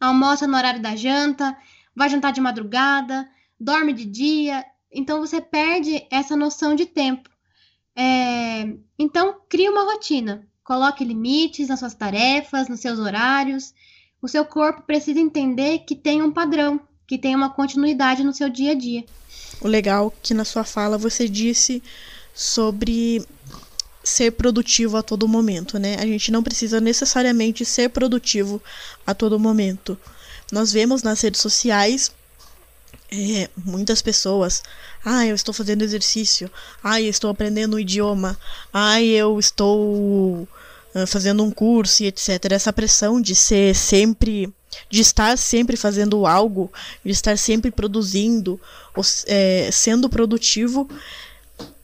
almoça 0.00 0.46
no 0.46 0.56
horário 0.56 0.80
da 0.80 0.96
janta, 0.96 1.56
vai 1.94 2.08
jantar 2.08 2.32
de 2.32 2.40
madrugada, 2.40 3.28
dorme 3.58 3.92
de 3.92 4.04
dia, 4.04 4.64
então 4.92 5.20
você 5.20 5.40
perde 5.40 6.06
essa 6.10 6.36
noção 6.36 6.74
de 6.74 6.86
tempo. 6.86 7.28
É, 7.96 8.76
então 8.98 9.40
crie 9.48 9.68
uma 9.68 9.84
rotina, 9.84 10.46
coloque 10.62 11.04
limites 11.04 11.68
nas 11.68 11.80
suas 11.80 11.94
tarefas, 11.94 12.68
nos 12.68 12.80
seus 12.80 12.98
horários. 12.98 13.74
O 14.22 14.28
seu 14.28 14.44
corpo 14.44 14.82
precisa 14.82 15.18
entender 15.18 15.80
que 15.80 15.96
tem 15.96 16.22
um 16.22 16.30
padrão, 16.30 16.80
que 17.06 17.18
tem 17.18 17.34
uma 17.34 17.50
continuidade 17.50 18.22
no 18.22 18.32
seu 18.32 18.48
dia 18.48 18.72
a 18.72 18.74
dia. 18.74 19.04
O 19.60 19.66
legal 19.66 20.12
que 20.22 20.32
na 20.34 20.44
sua 20.44 20.64
fala 20.64 20.96
você 20.96 21.28
disse 21.28 21.82
sobre 22.32 23.26
ser 24.08 24.32
produtivo 24.32 24.96
a 24.96 25.02
todo 25.02 25.28
momento, 25.28 25.78
né? 25.78 25.96
A 25.98 26.06
gente 26.06 26.30
não 26.32 26.42
precisa 26.42 26.80
necessariamente 26.80 27.64
ser 27.64 27.90
produtivo 27.90 28.62
a 29.06 29.14
todo 29.14 29.38
momento. 29.38 29.98
Nós 30.50 30.72
vemos 30.72 31.02
nas 31.02 31.20
redes 31.20 31.40
sociais 31.40 32.10
é, 33.10 33.48
muitas 33.56 34.02
pessoas. 34.02 34.62
Ah, 35.04 35.26
eu 35.26 35.34
estou 35.34 35.54
fazendo 35.54 35.82
exercício. 35.82 36.50
Ah, 36.82 37.00
eu 37.00 37.10
estou 37.10 37.30
aprendendo 37.30 37.76
um 37.76 37.78
idioma. 37.78 38.38
Ah, 38.72 39.00
eu 39.02 39.38
estou 39.38 40.48
uh, 40.94 41.06
fazendo 41.06 41.42
um 41.42 41.50
curso 41.50 42.02
e 42.02 42.06
etc. 42.06 42.52
Essa 42.52 42.72
pressão 42.72 43.20
de 43.20 43.34
ser 43.34 43.74
sempre 43.74 44.52
de 44.90 45.00
estar 45.00 45.36
sempre 45.36 45.76
fazendo 45.76 46.26
algo, 46.26 46.70
de 47.04 47.10
estar 47.10 47.36
sempre 47.38 47.70
produzindo, 47.70 48.60
ou, 48.94 49.02
é, 49.26 49.70
sendo 49.72 50.08
produtivo, 50.08 50.88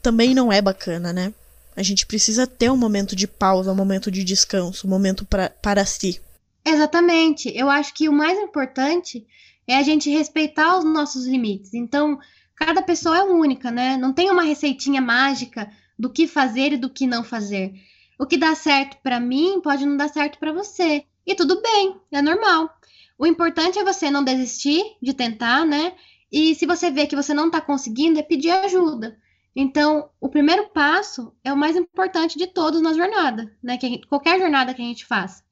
também 0.01 0.33
não 0.33 0.51
é 0.51 0.61
bacana, 0.61 1.11
né? 1.11 1.33
A 1.75 1.83
gente 1.83 2.05
precisa 2.05 2.47
ter 2.47 2.71
um 2.71 2.77
momento 2.77 3.15
de 3.15 3.27
pausa, 3.27 3.71
um 3.71 3.75
momento 3.75 4.09
de 4.09 4.23
descanso, 4.23 4.87
um 4.87 4.89
momento 4.89 5.25
pra, 5.25 5.49
para 5.49 5.85
si. 5.85 6.21
Exatamente. 6.63 7.51
Eu 7.55 7.69
acho 7.69 7.93
que 7.93 8.07
o 8.07 8.13
mais 8.13 8.39
importante 8.39 9.25
é 9.67 9.75
a 9.75 9.83
gente 9.83 10.09
respeitar 10.09 10.77
os 10.77 10.85
nossos 10.85 11.25
limites. 11.25 11.73
Então, 11.73 12.17
cada 12.55 12.81
pessoa 12.81 13.17
é 13.17 13.23
única, 13.23 13.69
né? 13.69 13.97
Não 13.97 14.13
tem 14.13 14.31
uma 14.31 14.43
receitinha 14.43 15.01
mágica 15.01 15.69
do 15.97 16.09
que 16.09 16.27
fazer 16.27 16.73
e 16.73 16.77
do 16.77 16.89
que 16.89 17.05
não 17.05 17.23
fazer. 17.23 17.73
O 18.17 18.25
que 18.25 18.37
dá 18.37 18.55
certo 18.55 18.97
para 19.03 19.19
mim 19.19 19.59
pode 19.61 19.85
não 19.85 19.97
dar 19.97 20.09
certo 20.09 20.39
para 20.39 20.53
você. 20.53 21.03
E 21.25 21.35
tudo 21.35 21.61
bem, 21.61 21.97
é 22.11 22.21
normal. 22.21 22.69
O 23.17 23.25
importante 23.25 23.79
é 23.79 23.83
você 23.83 24.09
não 24.09 24.23
desistir 24.23 24.83
de 25.01 25.13
tentar, 25.13 25.65
né? 25.65 25.93
E 26.31 26.55
se 26.55 26.65
você 26.65 26.91
vê 26.91 27.07
que 27.07 27.15
você 27.15 27.33
não 27.33 27.47
está 27.47 27.61
conseguindo, 27.61 28.19
é 28.19 28.23
pedir 28.23 28.51
ajuda. 28.51 29.17
Então, 29.55 30.09
o 30.19 30.27
primeiro 30.27 30.67
passo 30.69 31.33
é 31.43 31.53
o 31.53 31.57
mais 31.57 31.77
importante 31.77 32.37
de 32.37 32.47
todos 32.47 32.81
na 32.81 32.93
jornada, 32.93 33.51
né? 33.63 33.77
Que 33.77 33.87
gente, 33.87 34.07
qualquer 34.07 34.39
jornada 34.39 34.73
que 34.73 34.81
a 34.81 34.85
gente 34.85 35.05
faz. 35.05 35.43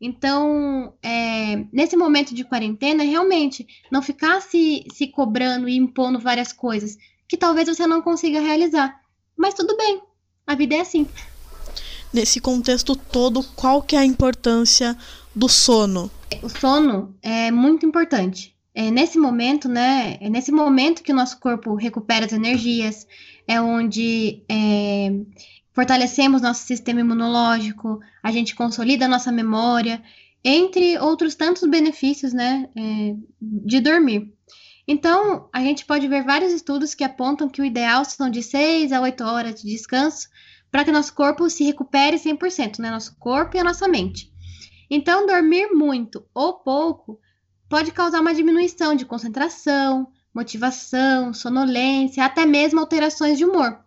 Então, 0.00 0.94
é, 1.02 1.64
nesse 1.72 1.96
momento 1.96 2.32
de 2.32 2.44
quarentena, 2.44 3.02
realmente, 3.02 3.66
não 3.90 4.00
ficar 4.00 4.40
se, 4.40 4.84
se 4.92 5.08
cobrando 5.08 5.68
e 5.68 5.76
impondo 5.76 6.20
várias 6.20 6.52
coisas 6.52 6.96
que 7.26 7.36
talvez 7.36 7.68
você 7.68 7.86
não 7.86 8.00
consiga 8.00 8.40
realizar. 8.40 9.00
Mas 9.36 9.54
tudo 9.54 9.76
bem, 9.76 10.00
a 10.46 10.54
vida 10.54 10.76
é 10.76 10.80
assim. 10.80 11.06
Nesse 12.12 12.40
contexto 12.40 12.94
todo, 12.96 13.42
qual 13.54 13.82
que 13.82 13.96
é 13.96 13.98
a 13.98 14.04
importância 14.04 14.96
do 15.34 15.48
sono? 15.48 16.10
O 16.42 16.48
sono 16.48 17.14
é 17.20 17.50
muito 17.50 17.84
importante. 17.84 18.56
É 18.74 18.90
nesse 18.90 19.18
momento, 19.18 19.68
né? 19.68 20.16
É 20.20 20.30
nesse 20.30 20.52
momento 20.52 21.02
que 21.02 21.12
o 21.12 21.14
nosso 21.14 21.38
corpo 21.40 21.74
recupera 21.74 22.24
as 22.24 22.32
energias, 22.32 23.06
é 23.48 23.58
onde 23.58 24.44
é, 24.46 25.10
fortalecemos 25.72 26.42
nosso 26.42 26.66
sistema 26.66 27.00
imunológico, 27.00 27.98
a 28.22 28.30
gente 28.30 28.54
consolida 28.54 29.06
a 29.06 29.08
nossa 29.08 29.32
memória, 29.32 30.02
entre 30.44 30.98
outros 30.98 31.34
tantos 31.34 31.62
benefícios, 31.68 32.34
né? 32.34 32.68
É, 32.76 33.16
de 33.40 33.80
dormir. 33.80 34.34
Então, 34.86 35.48
a 35.52 35.60
gente 35.60 35.84
pode 35.84 36.06
ver 36.06 36.24
vários 36.24 36.52
estudos 36.52 36.94
que 36.94 37.04
apontam 37.04 37.48
que 37.48 37.60
o 37.60 37.64
ideal 37.64 38.04
são 38.04 38.30
de 38.30 38.42
6 38.42 38.92
a 38.92 39.00
8 39.00 39.24
horas 39.24 39.62
de 39.62 39.68
descanso 39.68 40.28
para 40.70 40.84
que 40.84 40.92
nosso 40.92 41.14
corpo 41.14 41.48
se 41.48 41.64
recupere 41.64 42.18
100%, 42.18 42.78
né? 42.78 42.90
Nosso 42.90 43.16
corpo 43.18 43.56
e 43.56 43.60
a 43.60 43.64
nossa 43.64 43.88
mente. 43.88 44.30
Então, 44.90 45.26
dormir 45.26 45.68
muito 45.72 46.24
ou 46.34 46.54
pouco 46.54 47.18
pode 47.68 47.92
causar 47.92 48.20
uma 48.20 48.34
diminuição 48.34 48.94
de 48.94 49.04
concentração, 49.04 50.10
motivação, 50.34 51.32
sonolência, 51.32 52.24
até 52.24 52.46
mesmo 52.46 52.80
alterações 52.80 53.38
de 53.38 53.44
humor. 53.44 53.78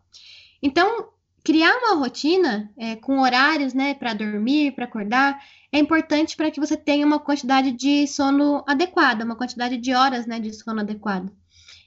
Então, 0.62 1.10
criar 1.43 1.75
uma 1.77 1.95
rotina 1.95 2.71
é, 2.77 2.95
com 2.95 3.19
horários 3.19 3.74
né, 3.74 3.93
para 3.93 4.13
dormir, 4.13 4.74
para 4.74 4.86
acordar, 4.86 5.41
é 5.71 5.79
importante 5.79 6.36
para 6.36 6.51
que 6.51 6.60
você 6.60 6.77
tenha 6.77 7.05
uma 7.05 7.19
quantidade 7.19 7.71
de 7.71 8.05
sono 8.07 8.63
adequada, 8.67 9.25
uma 9.25 9.36
quantidade 9.36 9.77
de 9.77 9.93
horas 9.93 10.25
né, 10.25 10.39
de 10.39 10.53
sono 10.53 10.81
adequada. 10.81 11.31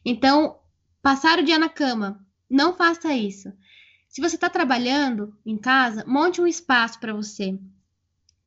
Então, 0.05 0.59
passar 1.03 1.39
o 1.39 1.45
dia 1.45 1.59
na 1.59 1.69
cama, 1.69 2.25
não 2.51 2.75
faça 2.75 3.13
isso. 3.13 3.53
Se 4.09 4.21
você 4.21 4.37
está 4.37 4.49
trabalhando 4.49 5.37
em 5.45 5.59
casa, 5.59 6.05
monte 6.07 6.41
um 6.41 6.47
espaço 6.47 7.01
para 7.01 7.13
você. 7.13 7.59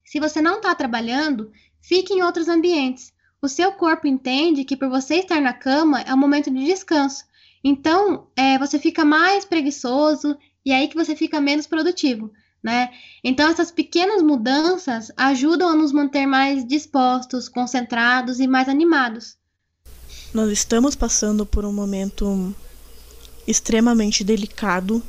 Se 0.06 0.20
você 0.20 0.42
não 0.42 0.58
está 0.58 0.74
trabalhando, 0.74 1.52
fique 1.82 2.14
em 2.14 2.22
outros 2.22 2.48
ambientes. 2.48 3.14
O 3.42 3.48
seu 3.48 3.72
corpo 3.72 4.08
entende 4.08 4.64
que 4.64 4.76
por 4.76 4.90
você 4.90 5.16
estar 5.16 5.40
na 5.42 5.54
cama 5.54 6.02
é 6.02 6.14
um 6.14 6.18
momento 6.18 6.50
de 6.50 6.66
descanso. 6.66 7.24
Então, 7.64 8.28
é, 8.36 8.58
você 8.58 8.80
fica 8.80 9.06
mais 9.06 9.46
preguiçoso 9.46 10.38
e 10.66 10.72
é 10.72 10.78
aí 10.78 10.88
que 10.88 10.96
você 10.96 11.16
fica 11.16 11.40
menos 11.40 11.68
produtivo, 11.68 12.32
né? 12.64 12.90
Então, 13.24 13.50
essas 13.50 13.72
pequenas 13.72 14.22
mudanças 14.22 15.12
ajudam 15.16 15.70
a 15.70 15.76
nos 15.76 15.92
manter 15.92 16.26
mais 16.26 16.66
dispostos, 16.66 17.48
concentrados 17.48 18.40
e 18.40 18.48
mais 18.48 18.68
animados. 18.68 19.38
Nós 20.34 20.52
estamos 20.52 20.96
passando 20.96 21.46
por 21.46 21.66
um 21.66 21.74
momento 21.74 22.56
extremamente 23.48 24.24
delicado. 24.24 25.02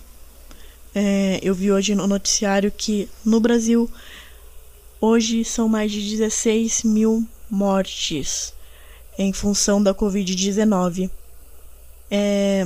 É, 0.94 1.38
eu 1.42 1.54
vi 1.54 1.73
hoje 1.73 1.94
no 1.94 2.06
noticiário 2.06 2.70
que 2.70 3.08
no 3.25 3.40
Brasil 3.40 3.90
Hoje 5.00 5.44
são 5.44 5.68
mais 5.68 5.92
de 5.92 6.00
16 6.00 6.82
mil 6.82 7.25
mortes 7.50 8.55
em 9.19 9.33
função 9.33 9.83
da 9.83 9.95
Covid-19. 9.95 11.11
É, 12.11 12.64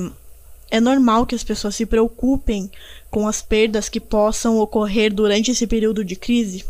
é 0.71 0.81
normal 0.81 1.27
que 1.27 1.35
as 1.35 1.45
pessoas 1.45 1.75
se 1.75 1.87
preocupem 1.87 2.71
com 3.11 3.27
as 3.27 3.43
perdas 3.43 3.89
que 3.89 4.01
possam 4.01 4.59
ocorrer 4.59 5.13
durante 5.13 5.51
esse 5.51 5.67
período 5.67 6.05
de 6.05 6.17
crise? 6.17 6.65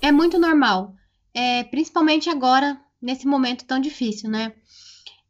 É 0.00 0.10
muito 0.10 0.38
normal, 0.38 0.94
é, 1.32 1.64
principalmente 1.64 2.28
agora, 2.28 2.78
nesse 3.00 3.26
momento 3.26 3.64
tão 3.64 3.80
difícil, 3.80 4.28
né? 4.28 4.52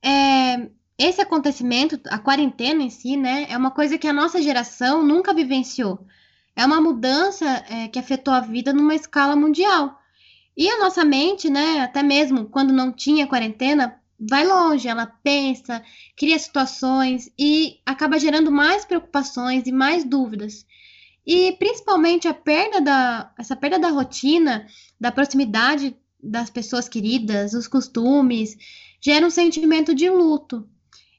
É, 0.02 0.69
esse 0.99 1.21
acontecimento, 1.21 2.00
a 2.09 2.19
quarentena 2.19 2.83
em 2.83 2.90
si, 2.90 3.16
né, 3.16 3.47
é 3.49 3.57
uma 3.57 3.71
coisa 3.71 3.99
que 3.99 4.07
a 4.07 4.12
nossa 4.12 4.42
geração 4.42 5.02
nunca 5.02 5.35
vivenciou. 5.35 6.07
É 6.54 6.64
uma 6.66 6.81
mudança 6.81 7.47
é, 7.69 7.88
que 7.88 7.99
afetou 7.99 8.33
a 8.35 8.40
vida 8.40 8.73
numa 8.73 8.95
escala 8.95 9.35
mundial. 9.35 10.01
E 10.56 10.68
a 10.68 10.78
nossa 10.78 11.04
mente, 11.04 11.49
né, 11.49 11.80
até 11.80 12.02
mesmo 12.02 12.47
quando 12.47 12.73
não 12.73 12.92
tinha 12.92 13.26
quarentena, 13.26 13.99
vai 14.18 14.47
longe, 14.47 14.87
ela 14.87 15.06
pensa, 15.06 15.82
cria 16.16 16.38
situações 16.38 17.30
e 17.38 17.80
acaba 17.85 18.18
gerando 18.18 18.52
mais 18.52 18.85
preocupações 18.85 19.66
e 19.66 19.73
mais 19.73 20.04
dúvidas. 20.04 20.64
E 21.26 21.52
principalmente 21.52 22.28
a 22.28 22.35
perda 22.35 22.80
da 22.80 23.32
essa 23.38 23.56
perda 23.56 23.78
da 23.78 23.88
rotina, 23.88 24.66
da 25.00 25.11
proximidade 25.11 25.97
das 26.23 26.50
pessoas 26.50 26.88
queridas, 26.88 27.54
os 27.54 27.66
costumes, 27.66 28.56
gera 29.00 29.26
um 29.26 29.30
sentimento 29.30 29.94
de 29.94 30.09
luto. 30.09 30.68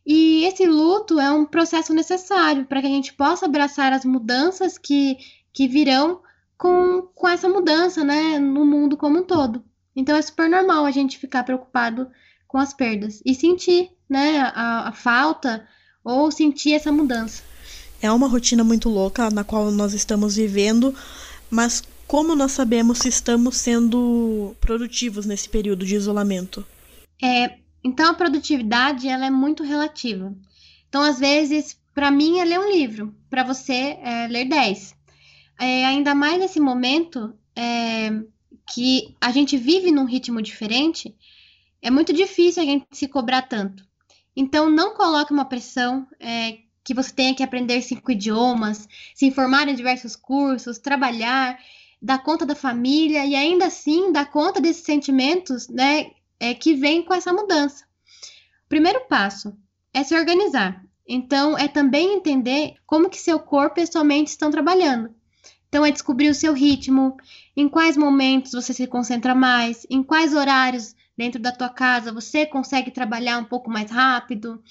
E 0.05 0.45
esse 0.45 0.65
luto 0.65 1.19
é 1.19 1.31
um 1.31 1.45
processo 1.45 1.93
necessário 1.93 2.65
para 2.65 2.81
que 2.81 2.87
a 2.87 2.89
gente 2.89 3.13
possa 3.13 3.45
abraçar 3.45 3.91
as 3.93 4.05
mudanças 4.05 4.77
que, 4.77 5.17
que 5.51 5.67
virão 5.67 6.21
com, 6.57 7.01
com 7.13 7.27
essa 7.27 7.49
mudança 7.49 8.03
né, 8.03 8.39
no 8.39 8.65
mundo 8.65 8.97
como 8.97 9.19
um 9.19 9.23
todo. 9.23 9.63
Então 9.95 10.15
é 10.15 10.21
super 10.21 10.49
normal 10.49 10.85
a 10.85 10.91
gente 10.91 11.17
ficar 11.17 11.43
preocupado 11.43 12.09
com 12.47 12.57
as 12.57 12.73
perdas 12.73 13.21
e 13.25 13.33
sentir 13.33 13.89
né, 14.09 14.39
a, 14.53 14.89
a 14.89 14.91
falta 14.91 15.67
ou 16.03 16.31
sentir 16.31 16.73
essa 16.73 16.91
mudança. 16.91 17.43
É 18.01 18.11
uma 18.11 18.27
rotina 18.27 18.63
muito 18.63 18.89
louca 18.89 19.29
na 19.29 19.43
qual 19.43 19.71
nós 19.71 19.93
estamos 19.93 20.35
vivendo, 20.35 20.93
mas 21.49 21.81
como 22.05 22.35
nós 22.35 22.51
sabemos 22.51 22.99
se 22.99 23.07
estamos 23.07 23.57
sendo 23.57 24.55
produtivos 24.59 25.25
nesse 25.25 25.47
período 25.47 25.85
de 25.85 25.95
isolamento? 25.95 26.65
É, 27.21 27.57
então 27.83 28.11
a 28.11 28.13
produtividade 28.13 29.07
ela 29.07 29.25
é 29.25 29.31
muito 29.31 29.63
relativa. 29.63 30.33
Então 30.89 31.01
às 31.01 31.17
vezes 31.17 31.77
para 31.93 32.11
mim 32.11 32.39
é 32.39 32.45
ler 32.45 32.59
um 32.59 32.71
livro, 32.71 33.15
para 33.29 33.43
você 33.43 33.97
é 34.01 34.27
ler 34.27 34.45
10. 34.45 34.92
É, 35.59 35.85
ainda 35.85 36.15
mais 36.15 36.39
nesse 36.39 36.59
momento 36.59 37.33
é, 37.55 38.09
que 38.73 39.15
a 39.21 39.31
gente 39.31 39.57
vive 39.57 39.91
num 39.91 40.05
ritmo 40.05 40.41
diferente, 40.41 41.15
é 41.81 41.91
muito 41.91 42.13
difícil 42.13 42.63
a 42.63 42.65
gente 42.65 42.87
se 42.91 43.07
cobrar 43.07 43.43
tanto. 43.43 43.85
Então 44.35 44.69
não 44.69 44.95
coloque 44.95 45.31
uma 45.31 45.45
pressão 45.45 46.07
é, 46.19 46.59
que 46.83 46.93
você 46.93 47.13
tenha 47.13 47.35
que 47.35 47.43
aprender 47.43 47.81
cinco 47.81 48.11
idiomas, 48.11 48.87
se 49.13 49.25
informar 49.25 49.67
em 49.67 49.75
diversos 49.75 50.15
cursos, 50.15 50.79
trabalhar, 50.79 51.57
dar 52.01 52.19
conta 52.19 52.45
da 52.45 52.55
família 52.55 53.25
e 53.25 53.35
ainda 53.35 53.67
assim 53.67 54.11
dar 54.11 54.25
conta 54.25 54.59
desses 54.59 54.83
sentimentos, 54.83 55.69
né, 55.69 56.11
é, 56.39 56.53
que 56.53 56.73
vem 56.73 57.03
com 57.03 57.13
essa 57.13 57.31
mudança. 57.31 57.85
Primeiro 58.67 59.01
passo 59.07 59.55
é 59.93 60.03
se 60.03 60.15
organizar. 60.15 60.83
Então, 61.07 61.57
é 61.57 61.67
também 61.67 62.15
entender 62.15 62.75
como 62.85 63.09
que 63.09 63.19
seu 63.19 63.39
corpo 63.39 63.79
e 63.79 63.85
sua 63.85 64.03
mente 64.03 64.29
estão 64.29 64.49
trabalhando. 64.49 65.13
Então, 65.73 65.83
é 65.83 65.89
descobrir 65.89 66.29
o 66.29 66.35
seu 66.35 66.53
ritmo, 66.53 67.17
em 67.57 67.67
quais 67.67 67.97
momentos 67.97 68.51
você 68.51 68.71
se 68.75 68.85
concentra 68.85 69.33
mais, 69.33 69.87
em 69.89 70.03
quais 70.03 70.35
horários 70.35 70.95
dentro 71.17 71.41
da 71.41 71.51
tua 71.51 71.67
casa 71.67 72.13
você 72.13 72.45
consegue 72.45 72.91
trabalhar 72.91 73.39
um 73.39 73.43
pouco 73.43 73.71
mais 73.71 73.89
rápido, 73.89 74.63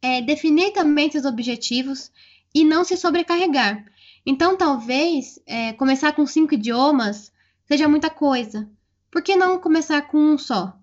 é, 0.00 0.22
definir 0.22 0.72
também 0.72 1.10
seus 1.10 1.26
objetivos 1.26 2.10
e 2.54 2.64
não 2.64 2.84
se 2.84 2.96
sobrecarregar. 2.96 3.84
Então, 4.24 4.56
talvez 4.56 5.38
é, 5.44 5.74
começar 5.74 6.12
com 6.12 6.24
cinco 6.24 6.54
idiomas 6.54 7.30
seja 7.66 7.86
muita 7.86 8.08
coisa. 8.08 8.66
Por 9.10 9.20
que 9.20 9.36
não 9.36 9.58
começar 9.58 10.00
com 10.08 10.16
um 10.16 10.38
só? 10.38 10.74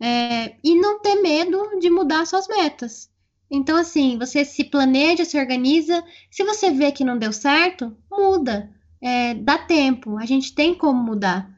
É, 0.00 0.54
e 0.64 0.74
não 0.74 1.00
ter 1.00 1.16
medo 1.16 1.78
de 1.78 1.90
mudar 1.90 2.24
suas 2.24 2.48
metas. 2.48 3.10
Então, 3.50 3.76
assim, 3.76 4.16
você 4.16 4.44
se 4.44 4.62
planeja, 4.62 5.24
se 5.24 5.38
organiza. 5.38 6.04
Se 6.30 6.44
você 6.44 6.70
vê 6.70 6.92
que 6.92 7.04
não 7.04 7.18
deu 7.18 7.32
certo, 7.32 7.96
muda. 8.10 8.70
É, 9.02 9.34
dá 9.34 9.58
tempo. 9.58 10.18
A 10.18 10.26
gente 10.26 10.54
tem 10.54 10.74
como 10.74 11.02
mudar. 11.02 11.50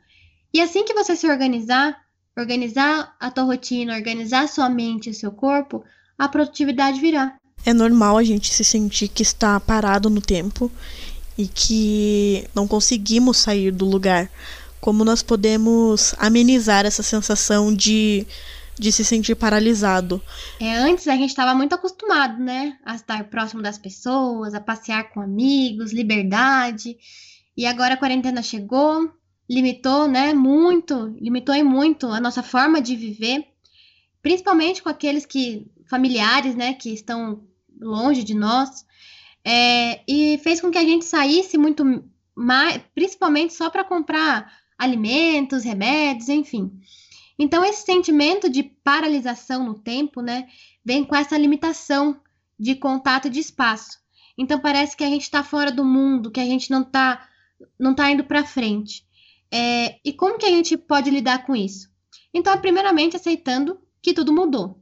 E 0.55 0.61
assim 0.61 0.85
que 0.85 0.95
você 0.95 1.15
se 1.17 1.27
organizar, 1.27 2.01
organizar 2.37 3.15
a 3.21 3.31
tua 3.31 3.45
rotina, 3.45 3.95
organizar 3.95 4.49
sua 4.49 4.69
mente 4.69 5.11
e 5.11 5.15
seu 5.15 5.33
corpo, 5.33 5.85
a 6.19 6.29
produtividade 6.29 7.01
virá. 7.01 7.37
É 7.65 7.73
normal 7.73 8.17
a 8.17 8.25
gente 8.25 8.53
se 8.53 8.65
sentir 8.65 9.09
que 9.09 9.23
está 9.23 9.59
parado 9.61 10.11
no 10.11 10.21
tempo 10.21 10.71
e 11.37 11.47
que 11.47 12.47
não 12.55 12.67
conseguimos 12.67 13.39
sair 13.39 13.71
do 13.71 13.85
lugar. 13.85 14.31
Como 14.81 15.05
nós 15.05 15.23
podemos 15.23 16.15
amenizar 16.19 16.85
essa 16.85 17.03
sensação 17.03 17.75
de, 17.75 18.27
de 18.79 18.91
se 18.91 19.05
sentir 19.05 19.35
paralisado? 19.35 20.21
É, 20.59 20.77
antes 20.77 21.07
a 21.09 21.17
gente 21.17 21.31
estava 21.31 21.55
muito 21.55 21.75
acostumado, 21.75 22.43
né? 22.43 22.79
A 22.85 22.95
estar 22.95 23.25
próximo 23.25 23.63
das 23.63 23.79
pessoas, 23.79 24.55
a 24.55 24.61
passear 24.61 25.11
com 25.13 25.21
amigos, 25.21 25.93
liberdade. 25.93 26.97
E 27.57 27.67
agora 27.67 27.95
a 27.95 27.99
quarentena 27.99 28.43
chegou, 28.43 29.13
limitou, 29.49 30.09
né? 30.09 30.33
Muito, 30.33 31.15
limitou 31.21 31.55
e 31.55 31.63
muito 31.63 32.07
a 32.07 32.21
nossa 32.21 32.43
forma 32.43 32.81
de 32.81 32.97
viver, 32.97 33.47
principalmente 34.23 34.83
com 34.83 34.89
aqueles 34.89 35.27
que 35.27 35.71
familiares, 35.93 36.55
né, 36.55 36.73
que 36.73 36.89
estão 36.95 37.43
longe 37.79 38.23
de 38.25 38.33
nós, 38.33 38.87
é, 39.45 40.01
e 40.09 40.39
fez 40.39 40.59
com 40.59 40.71
que 40.71 40.79
a 40.79 40.85
gente 40.85 41.05
saísse 41.05 41.59
muito 41.59 41.85
mais, 42.35 42.81
principalmente 42.95 43.53
só 43.53 43.69
para 43.69 43.85
comprar 43.85 44.51
alimentos, 44.79 45.65
remédios, 45.65 46.31
enfim. 46.31 46.73
Então, 47.43 47.65
esse 47.65 47.85
sentimento 47.85 48.49
de 48.49 48.63
paralisação 48.63 49.65
no 49.65 49.75
tempo, 49.75 50.23
né, 50.23 50.49
vem 50.85 51.03
com 51.03 51.17
essa 51.17 51.37
limitação 51.37 52.21
de 52.57 52.77
contato 52.77 53.29
de 53.29 53.41
espaço. 53.41 53.99
Então, 54.39 54.61
parece 54.61 54.97
que 54.97 55.03
a 55.03 55.09
gente 55.09 55.23
está 55.23 55.43
fora 55.43 55.73
do 55.73 55.85
mundo, 55.85 56.31
que 56.31 56.39
a 56.39 56.45
gente 56.45 56.71
não 56.71 56.83
está 56.83 57.29
não 57.79 57.95
tá 57.95 58.11
indo 58.11 58.23
para 58.23 58.45
frente. 58.45 59.05
É, 59.51 59.99
e 60.05 60.13
como 60.13 60.39
que 60.39 60.47
a 60.47 60.51
gente 60.51 60.77
pode 60.77 61.11
lidar 61.11 61.45
com 61.45 61.55
isso? 61.55 61.91
Então, 62.33 62.57
primeiramente, 62.61 63.17
aceitando 63.17 63.81
que 64.01 64.15
tudo 64.15 64.33
mudou 64.33 64.81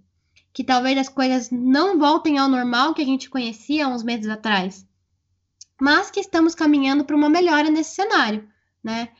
que 0.52 0.64
talvez 0.64 0.98
as 0.98 1.08
coisas 1.08 1.50
não 1.50 1.98
voltem 1.98 2.36
ao 2.36 2.48
normal 2.48 2.92
que 2.92 3.02
a 3.02 3.04
gente 3.04 3.30
conhecia 3.30 3.88
uns 3.88 4.02
meses 4.02 4.28
atrás, 4.28 4.86
mas 5.80 6.10
que 6.10 6.20
estamos 6.20 6.54
caminhando 6.54 7.04
para 7.04 7.16
uma 7.16 7.30
melhora 7.30 7.70
nesse 7.70 7.94
cenário, 7.94 8.46
né? 8.82 9.10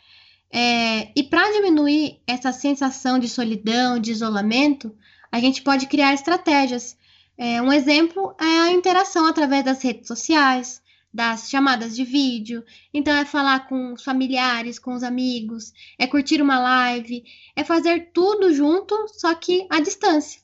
É, 0.53 1.11
e 1.15 1.23
para 1.23 1.53
diminuir 1.53 2.21
essa 2.27 2.53
sensação 2.53 3.19
de 3.19 3.29
solidão, 3.29 3.99
de 3.99 4.11
isolamento, 4.11 4.95
a 5.31 5.39
gente 5.39 5.63
pode 5.63 5.87
criar 5.87 6.13
estratégias. 6.13 6.97
É, 7.39 7.63
um 7.63 7.73
exemplo 7.73 8.35
é 8.41 8.61
a 8.61 8.73
interação 8.73 9.27
através 9.27 9.65
das 9.65 9.83
redes 9.83 10.09
sociais, 10.09 10.83
das 11.13 11.49
chamadas 11.49 11.95
de 11.95 12.05
vídeo. 12.05 12.65
Então, 12.93 13.17
é 13.17 13.25
falar 13.25 13.69
com 13.69 13.95
os 13.95 14.03
familiares, 14.03 14.79
com 14.79 14.95
os 14.95 15.03
amigos, 15.03 15.73
é 15.99 16.07
curtir 16.07 16.43
uma 16.43 16.59
live, 16.59 17.25
é 17.55 17.65
fazer 17.65 18.11
tudo 18.13 18.53
junto, 18.53 18.95
só 19.09 19.35
que 19.35 19.67
à 19.71 19.81
distância 19.81 20.41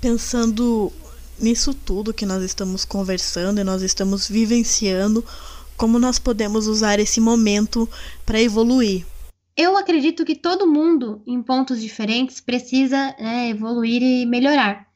pensando 0.00 0.92
nisso 1.38 1.74
tudo 1.74 2.14
que 2.14 2.26
nós 2.26 2.42
estamos 2.42 2.84
conversando 2.84 3.60
e 3.60 3.64
nós 3.64 3.82
estamos 3.82 4.28
vivenciando, 4.28 5.24
como 5.76 5.98
nós 5.98 6.18
podemos 6.18 6.66
usar 6.66 6.98
esse 6.98 7.20
momento 7.20 7.88
para 8.26 8.40
evoluir. 8.40 9.06
Eu 9.60 9.76
acredito 9.76 10.24
que 10.24 10.36
todo 10.36 10.70
mundo, 10.70 11.20
em 11.26 11.42
pontos 11.42 11.80
diferentes, 11.80 12.40
precisa 12.40 13.16
né, 13.18 13.48
evoluir 13.48 14.00
e 14.00 14.24
melhorar. 14.24 14.86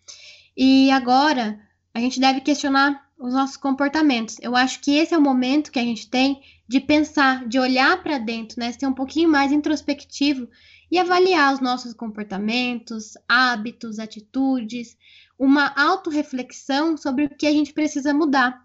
E 0.57 0.89
agora 0.93 1.59
a 1.93 1.99
gente 1.99 2.21
deve 2.21 2.41
questionar 2.43 3.11
os 3.19 3.35
nossos 3.35 3.57
comportamentos. 3.57 4.37
Eu 4.41 4.55
acho 4.55 4.79
que 4.79 4.93
esse 4.93 5.13
é 5.13 5.19
o 5.19 5.21
momento 5.21 5.73
que 5.73 5.81
a 5.81 5.85
gente 5.85 6.09
tem 6.09 6.41
de 6.69 6.79
pensar, 6.79 7.45
de 7.49 7.59
olhar 7.59 8.01
para 8.05 8.19
dentro, 8.19 8.61
né, 8.61 8.71
ser 8.71 8.87
um 8.87 8.95
pouquinho 8.95 9.29
mais 9.29 9.51
introspectivo 9.51 10.49
e 10.89 10.97
avaliar 10.97 11.53
os 11.53 11.59
nossos 11.59 11.93
comportamentos, 11.93 13.15
hábitos, 13.29 13.99
atitudes, 13.99 14.97
uma 15.37 15.75
autorreflexão 15.77 16.97
sobre 16.97 17.25
o 17.25 17.31
que 17.31 17.49
a 17.49 17.53
gente 17.53 17.73
precisa 17.73 18.15
mudar, 18.15 18.65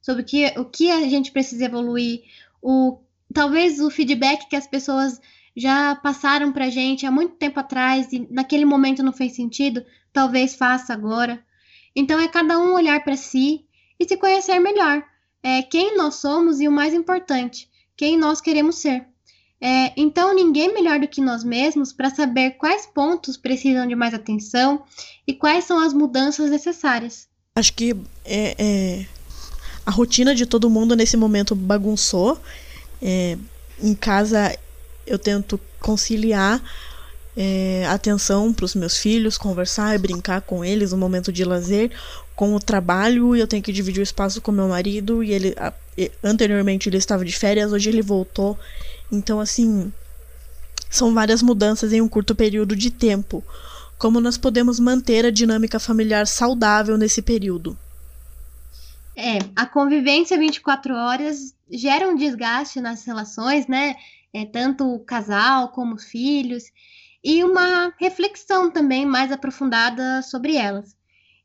sobre 0.00 0.22
o 0.22 0.24
que, 0.24 0.46
o 0.60 0.64
que 0.64 0.92
a 0.92 1.08
gente 1.08 1.32
precisa 1.32 1.64
evoluir, 1.64 2.22
o, 2.62 3.00
talvez 3.32 3.80
o 3.80 3.90
feedback 3.90 4.48
que 4.48 4.56
as 4.56 4.66
pessoas 4.66 5.20
já 5.56 5.96
passaram 5.96 6.52
para 6.52 6.70
gente 6.70 7.04
há 7.04 7.10
muito 7.10 7.34
tempo 7.34 7.58
atrás 7.58 8.12
e 8.12 8.26
naquele 8.30 8.64
momento 8.64 9.02
não 9.02 9.12
fez 9.12 9.34
sentido, 9.34 9.84
talvez 10.12 10.54
faça 10.54 10.92
agora. 10.92 11.42
Então 11.94 12.18
é 12.20 12.28
cada 12.28 12.58
um 12.58 12.74
olhar 12.74 13.02
para 13.02 13.16
si 13.16 13.64
e 13.98 14.06
se 14.06 14.16
conhecer 14.16 14.60
melhor, 14.60 15.02
é, 15.42 15.62
quem 15.62 15.96
nós 15.96 16.16
somos 16.16 16.60
e 16.60 16.68
o 16.68 16.72
mais 16.72 16.94
importante, 16.94 17.68
quem 17.96 18.16
nós 18.16 18.40
queremos 18.40 18.76
ser. 18.76 19.04
É, 19.60 19.92
então, 19.96 20.32
ninguém 20.34 20.72
melhor 20.72 21.00
do 21.00 21.08
que 21.08 21.20
nós 21.20 21.42
mesmos 21.42 21.92
para 21.92 22.10
saber 22.10 22.52
quais 22.52 22.86
pontos 22.86 23.36
precisam 23.36 23.86
de 23.88 23.96
mais 23.96 24.14
atenção 24.14 24.84
e 25.26 25.34
quais 25.34 25.64
são 25.64 25.80
as 25.80 25.92
mudanças 25.92 26.50
necessárias. 26.50 27.28
Acho 27.56 27.72
que 27.72 27.96
é, 28.24 28.54
é, 28.56 29.06
a 29.84 29.90
rotina 29.90 30.32
de 30.32 30.46
todo 30.46 30.70
mundo 30.70 30.94
nesse 30.94 31.16
momento 31.16 31.56
bagunçou. 31.56 32.40
É, 33.00 33.36
em 33.80 33.94
casa, 33.94 34.56
eu 35.06 35.18
tento 35.18 35.60
conciliar 35.80 36.62
é, 37.36 37.86
atenção 37.88 38.52
para 38.52 38.64
os 38.64 38.74
meus 38.74 38.96
filhos, 38.96 39.38
conversar 39.38 39.94
e 39.94 39.98
brincar 39.98 40.40
com 40.40 40.64
eles 40.64 40.92
no 40.92 40.98
momento 40.98 41.32
de 41.32 41.44
lazer, 41.44 41.92
com 42.34 42.54
o 42.54 42.60
trabalho, 42.60 43.36
eu 43.36 43.46
tenho 43.46 43.62
que 43.62 43.72
dividir 43.72 44.00
o 44.00 44.02
espaço 44.02 44.40
com 44.40 44.50
meu 44.50 44.68
marido 44.68 45.22
e 45.22 45.32
ele 45.32 45.54
anteriormente 46.22 46.88
ele 46.88 46.96
estava 46.96 47.24
de 47.24 47.32
férias, 47.32 47.72
hoje 47.72 47.88
ele 47.88 48.02
voltou 48.02 48.58
então, 49.10 49.40
assim, 49.40 49.92
são 50.90 51.14
várias 51.14 51.42
mudanças 51.42 51.92
em 51.92 52.00
um 52.00 52.08
curto 52.08 52.34
período 52.34 52.76
de 52.76 52.90
tempo. 52.90 53.42
Como 53.98 54.20
nós 54.20 54.36
podemos 54.36 54.78
manter 54.78 55.24
a 55.24 55.30
dinâmica 55.30 55.80
familiar 55.80 56.26
saudável 56.26 56.96
nesse 56.96 57.22
período? 57.22 57.76
É, 59.20 59.38
a 59.56 59.66
convivência 59.66 60.38
24 60.38 60.94
horas 60.94 61.52
gera 61.68 62.08
um 62.08 62.14
desgaste 62.14 62.80
nas 62.80 63.04
relações, 63.04 63.66
né? 63.66 63.96
É, 64.32 64.46
tanto 64.46 64.94
o 64.94 65.04
casal 65.04 65.70
como 65.70 65.96
os 65.96 66.04
filhos, 66.04 66.62
e 67.24 67.42
uma 67.42 67.92
reflexão 67.98 68.70
também 68.70 69.04
mais 69.04 69.32
aprofundada 69.32 70.22
sobre 70.22 70.54
elas. 70.54 70.96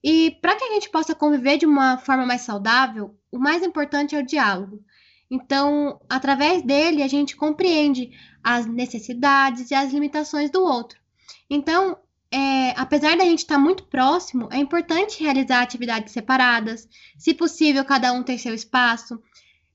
E 0.03 0.37
para 0.39 0.55
que 0.55 0.63
a 0.65 0.73
gente 0.73 0.91
possa 0.91 1.15
conviver 1.15 1.57
de 1.57 1.65
uma 1.65 1.97
forma 1.97 2.27
mais 2.27 2.41
saudável, 2.41 3.17
o 3.31 3.39
mais 3.39 3.63
importante 3.63 4.15
é 4.15 4.19
o 4.19 4.25
diálogo. 4.25 4.83
Então, 5.31 5.99
através 6.07 6.61
dele, 6.61 7.01
a 7.01 7.07
gente 7.07 7.35
compreende 7.35 8.11
as 8.43 8.67
necessidades 8.67 9.71
e 9.71 9.73
as 9.73 9.91
limitações 9.91 10.51
do 10.51 10.63
outro. 10.63 10.99
Então, 11.49 11.97
é, 12.33 12.73
apesar 12.75 13.15
da 13.15 13.23
gente 13.23 13.39
estar 13.39 13.59
muito 13.59 13.83
próximo, 13.83 14.49
é 14.51 14.57
importante 14.57 15.23
realizar 15.23 15.61
atividades 15.61 16.11
separadas, 16.11 16.89
se 17.15 17.31
possível, 17.31 17.85
cada 17.85 18.11
um 18.11 18.23
ter 18.23 18.39
seu 18.39 18.55
espaço, 18.55 19.21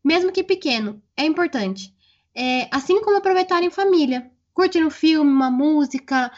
mesmo 0.02 0.32
que 0.32 0.42
pequeno, 0.42 1.00
é 1.16 1.24
importante. 1.24 1.94
É, 2.34 2.68
assim 2.72 3.00
como 3.00 3.16
aproveitar 3.16 3.62
em 3.62 3.70
família, 3.70 4.28
curtir 4.52 4.84
um 4.84 4.90
filme, 4.90 5.30
uma 5.30 5.52
música, 5.52 6.32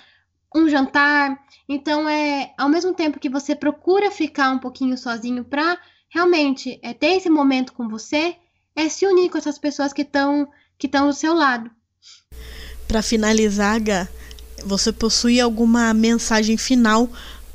um 0.54 0.68
jantar. 0.68 1.42
Então, 1.66 2.06
é 2.06 2.52
ao 2.58 2.68
mesmo 2.68 2.92
tempo 2.92 3.18
que 3.18 3.30
você 3.30 3.56
procura 3.56 4.10
ficar 4.10 4.50
um 4.50 4.58
pouquinho 4.58 4.98
sozinho 4.98 5.42
para 5.42 5.78
realmente 6.10 6.78
é, 6.82 6.92
ter 6.92 7.16
esse 7.16 7.30
momento 7.30 7.72
com 7.72 7.88
você, 7.88 8.36
é 8.76 8.90
se 8.90 9.06
unir 9.06 9.30
com 9.30 9.38
essas 9.38 9.58
pessoas 9.58 9.90
que 9.90 10.02
estão 10.02 10.46
que 10.76 10.86
estão 10.86 11.06
do 11.06 11.14
seu 11.14 11.32
lado. 11.32 11.70
Para 12.86 13.02
finalizar, 13.02 13.80
Gá, 13.80 14.08
você 14.64 14.92
possui 14.92 15.40
alguma 15.40 15.92
mensagem 15.94 16.56
final 16.56 17.08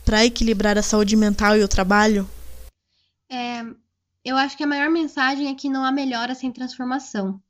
para 0.03 0.25
equilibrar 0.25 0.77
a 0.77 0.83
saúde 0.83 1.15
mental 1.15 1.57
e 1.57 1.63
o 1.63 1.67
trabalho? 1.67 2.29
É, 3.29 3.63
eu 4.23 4.37
acho 4.37 4.55
que 4.55 4.63
a 4.63 4.67
maior 4.67 4.89
mensagem 4.89 5.47
é 5.47 5.55
que 5.55 5.69
não 5.69 5.83
há 5.83 5.91
melhora 5.91 6.35
sem 6.35 6.51
transformação. 6.51 7.41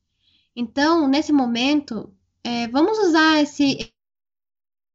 Então, 0.55 1.07
nesse 1.07 1.33
momento, 1.33 2.13
é, 2.43 2.67
vamos 2.67 2.97
usar 2.99 3.41
esse, 3.41 3.91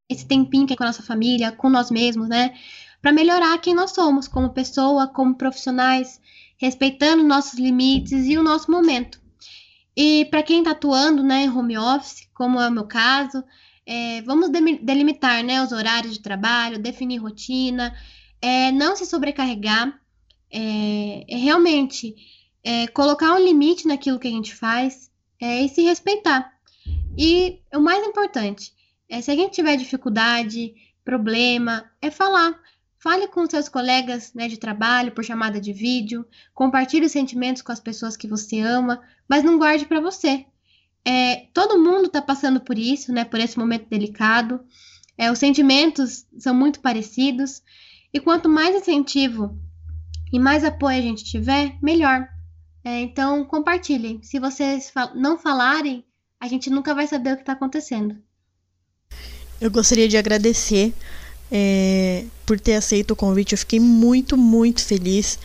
esse 0.09 0.27
tempinho 0.27 0.67
que 0.67 0.73
é 0.73 0.77
com 0.77 0.85
a 0.85 0.87
nossa 0.87 1.03
família, 1.03 1.53
com 1.53 1.69
nós 1.69 1.91
mesmos, 1.91 2.29
né? 2.29 2.55
Para 3.03 3.13
melhorar 3.13 3.59
quem 3.59 3.75
nós 3.75 3.93
somos 3.93 4.27
como 4.27 4.55
pessoa, 4.55 5.07
como 5.07 5.35
profissionais, 5.35 6.21
respeitando 6.59 7.23
nossos 7.23 7.59
limites 7.59 8.27
e 8.27 8.37
o 8.37 8.43
nosso 8.43 8.71
momento. 8.71 9.21
E 9.97 10.27
para 10.27 10.43
quem 10.43 10.59
está 10.59 10.71
atuando 10.71 11.23
né, 11.23 11.45
em 11.45 11.51
home 11.51 11.77
office, 11.77 12.29
como 12.35 12.61
é 12.61 12.69
o 12.69 12.73
meu 12.73 12.85
caso, 12.85 13.43
é, 13.87 14.23
vamos 14.23 14.51
delimitar 14.51 15.43
né, 15.43 15.63
os 15.63 15.73
horários 15.73 16.15
de 16.15 16.21
trabalho, 16.21 16.79
definir 16.79 17.19
rotina, 17.19 17.95
é, 18.41 18.71
não 18.73 18.95
se 18.97 19.07
sobrecarregar, 19.07 19.99
é, 20.51 21.25
é 21.29 21.37
realmente 21.37 22.15
é, 22.63 22.87
colocar 22.89 23.35
um 23.35 23.45
limite 23.45 23.87
naquilo 23.87 24.19
que 24.19 24.29
a 24.29 24.31
gente 24.31 24.55
faz 24.55 25.11
é, 25.41 25.63
e 25.63 25.69
se 25.69 25.83
respeitar. 25.83 26.53
E 27.19 27.61
o 27.75 27.81
mais 27.81 28.07
importante, 28.07 28.73
se 29.23 29.31
a 29.31 29.35
gente 29.35 29.53
tiver 29.53 29.77
dificuldade, 29.77 30.75
problema, 31.05 31.91
é 32.01 32.11
falar. 32.11 32.59
Fale 32.99 33.27
com 33.29 33.49
seus 33.49 33.69
colegas 33.69 34.35
né, 34.35 34.47
de 34.47 34.59
trabalho 34.59 35.13
por 35.13 35.25
chamada 35.25 35.61
de 35.61 35.73
vídeo, 35.73 36.27
compartilhe 36.55 37.07
os 37.07 37.13
sentimentos 37.13 37.63
com 37.63 37.73
as 37.73 37.81
pessoas 37.81 38.17
que 38.17 38.29
você 38.29 38.61
ama, 38.61 39.03
mas 39.29 39.43
não 39.43 39.59
guarde 39.59 39.87
para 39.87 40.01
você. 40.01 40.45
É, 41.05 41.47
todo 41.55 41.79
mundo 41.79 42.07
está 42.07 42.21
passando 42.21 42.61
por 42.61 42.79
isso, 42.79 43.13
né, 43.13 43.25
por 43.25 43.41
esse 43.41 43.59
momento 43.59 43.89
delicado. 43.89 44.61
É, 45.17 45.31
os 45.31 45.39
sentimentos 45.39 46.27
são 46.39 46.55
muito 46.55 46.81
parecidos 46.81 47.63
e 48.13 48.21
quanto 48.21 48.49
mais 48.49 48.75
incentivo 48.75 49.59
e 50.33 50.39
mais 50.39 50.65
apoio 50.65 50.99
a 50.99 51.03
gente 51.03 51.25
tiver, 51.25 51.77
melhor. 51.83 52.29
É, 52.85 53.01
então 53.01 53.45
compartilhem. 53.45 54.21
Se 54.23 54.39
vocês 54.39 54.93
não 55.15 55.39
falarem, 55.39 56.05
a 56.39 56.49
gente 56.49 56.71
nunca 56.71 56.95
vai 56.95 57.07
saber 57.07 57.33
o 57.33 57.37
que 57.37 57.43
está 57.43 57.53
acontecendo. 57.53 58.17
Eu 59.61 59.71
gostaria 59.71 60.09
de 60.09 60.17
agradecer 60.17 60.95
é, 61.53 62.25
por 62.47 62.59
ter 62.59 62.75
aceito 62.75 63.11
o 63.11 63.17
convite. 63.17 63.53
Eu 63.53 63.59
fiquei 63.59 63.79
muito, 63.79 64.37
muito 64.37 64.83
feliz 64.83 65.39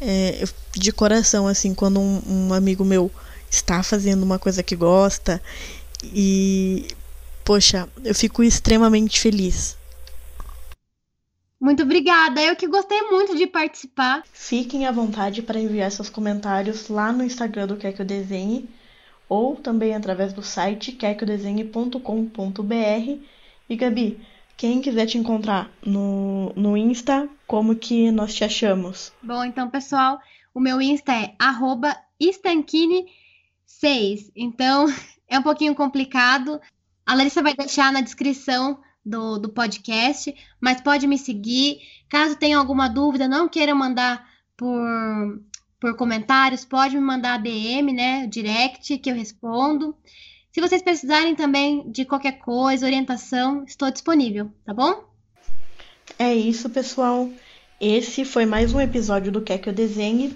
é, 0.00 0.44
de 0.74 0.92
coração, 0.92 1.46
assim, 1.46 1.74
quando 1.74 1.98
um, 1.98 2.22
um, 2.26 2.52
amigo 2.52 2.84
meu 2.84 3.10
está 3.54 3.82
fazendo 3.82 4.22
uma 4.22 4.38
coisa 4.38 4.62
que 4.62 4.76
gosta. 4.76 5.40
E, 6.02 6.88
poxa, 7.44 7.88
eu 8.04 8.14
fico 8.14 8.42
extremamente 8.42 9.20
feliz. 9.20 9.76
Muito 11.60 11.82
obrigada, 11.82 12.42
eu 12.42 12.54
que 12.54 12.66
gostei 12.66 13.00
muito 13.02 13.36
de 13.36 13.46
participar. 13.46 14.22
Fiquem 14.32 14.86
à 14.86 14.92
vontade 14.92 15.40
para 15.40 15.58
enviar 15.58 15.90
seus 15.90 16.10
comentários 16.10 16.88
lá 16.88 17.10
no 17.10 17.24
Instagram 17.24 17.66
do 17.66 17.76
Quer 17.76 17.92
Que 17.92 18.02
Eu 18.02 18.06
Desenhe 18.06 18.68
ou 19.26 19.56
também 19.56 19.94
através 19.94 20.34
do 20.34 20.42
site 20.42 20.92
querqueodesenhe.com.br. 20.92 23.18
E 23.66 23.76
Gabi, 23.76 24.20
quem 24.58 24.82
quiser 24.82 25.06
te 25.06 25.16
encontrar 25.16 25.70
no, 25.84 26.52
no 26.54 26.76
Insta, 26.76 27.26
como 27.46 27.74
que 27.74 28.10
nós 28.10 28.34
te 28.34 28.44
achamos? 28.44 29.10
Bom, 29.22 29.42
então, 29.42 29.70
pessoal, 29.70 30.20
o 30.52 30.60
meu 30.60 30.82
Insta 30.82 31.14
é 31.14 31.34
estankine6. 33.66 34.30
Então, 34.34 34.86
é 35.28 35.38
um 35.38 35.42
pouquinho 35.42 35.74
complicado. 35.74 36.60
A 37.06 37.14
Larissa 37.14 37.42
vai 37.42 37.54
deixar 37.54 37.92
na 37.92 38.00
descrição 38.00 38.78
do, 39.04 39.38
do 39.38 39.48
podcast, 39.50 40.34
mas 40.60 40.80
pode 40.80 41.06
me 41.06 41.18
seguir. 41.18 41.80
Caso 42.08 42.36
tenha 42.36 42.58
alguma 42.58 42.88
dúvida, 42.88 43.28
não 43.28 43.48
queira 43.48 43.74
mandar 43.74 44.26
por, 44.56 44.80
por 45.78 45.96
comentários, 45.96 46.64
pode 46.64 46.96
me 46.96 47.02
mandar 47.02 47.38
DM, 47.38 47.92
né? 47.92 48.26
Direct, 48.26 48.98
que 48.98 49.10
eu 49.10 49.14
respondo. 49.14 49.94
Se 50.50 50.60
vocês 50.60 50.82
precisarem 50.82 51.34
também 51.34 51.90
de 51.90 52.04
qualquer 52.04 52.38
coisa, 52.38 52.86
orientação, 52.86 53.64
estou 53.64 53.90
disponível, 53.90 54.50
tá 54.64 54.72
bom? 54.72 55.04
É 56.18 56.32
isso, 56.32 56.70
pessoal. 56.70 57.28
Esse 57.80 58.24
foi 58.24 58.46
mais 58.46 58.72
um 58.72 58.80
episódio 58.80 59.32
do 59.32 59.42
Quer 59.42 59.58
Que 59.58 59.68
Eu 59.68 59.72
Desenhe. 59.72 60.34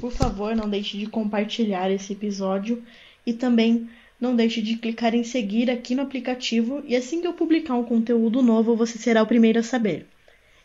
Por 0.00 0.10
favor, 0.10 0.56
não 0.56 0.68
deixe 0.68 0.98
de 0.98 1.06
compartilhar 1.06 1.90
esse 1.90 2.14
episódio 2.14 2.82
e 3.24 3.32
também 3.32 3.88
não 4.20 4.34
deixe 4.34 4.60
de 4.62 4.76
clicar 4.76 5.14
em 5.14 5.22
seguir 5.22 5.70
aqui 5.70 5.94
no 5.94 6.02
aplicativo 6.02 6.82
e 6.86 6.96
assim 6.96 7.20
que 7.20 7.26
eu 7.26 7.34
publicar 7.34 7.74
um 7.74 7.84
conteúdo 7.84 8.42
novo, 8.42 8.74
você 8.74 8.98
será 8.98 9.22
o 9.22 9.26
primeiro 9.26 9.60
a 9.60 9.62
saber. 9.62 10.06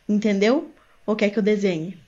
Entendeu? 0.08 0.74
Ou 1.06 1.14
quer 1.14 1.30
que 1.30 1.38
eu 1.38 1.42
desenhe? 1.42 2.05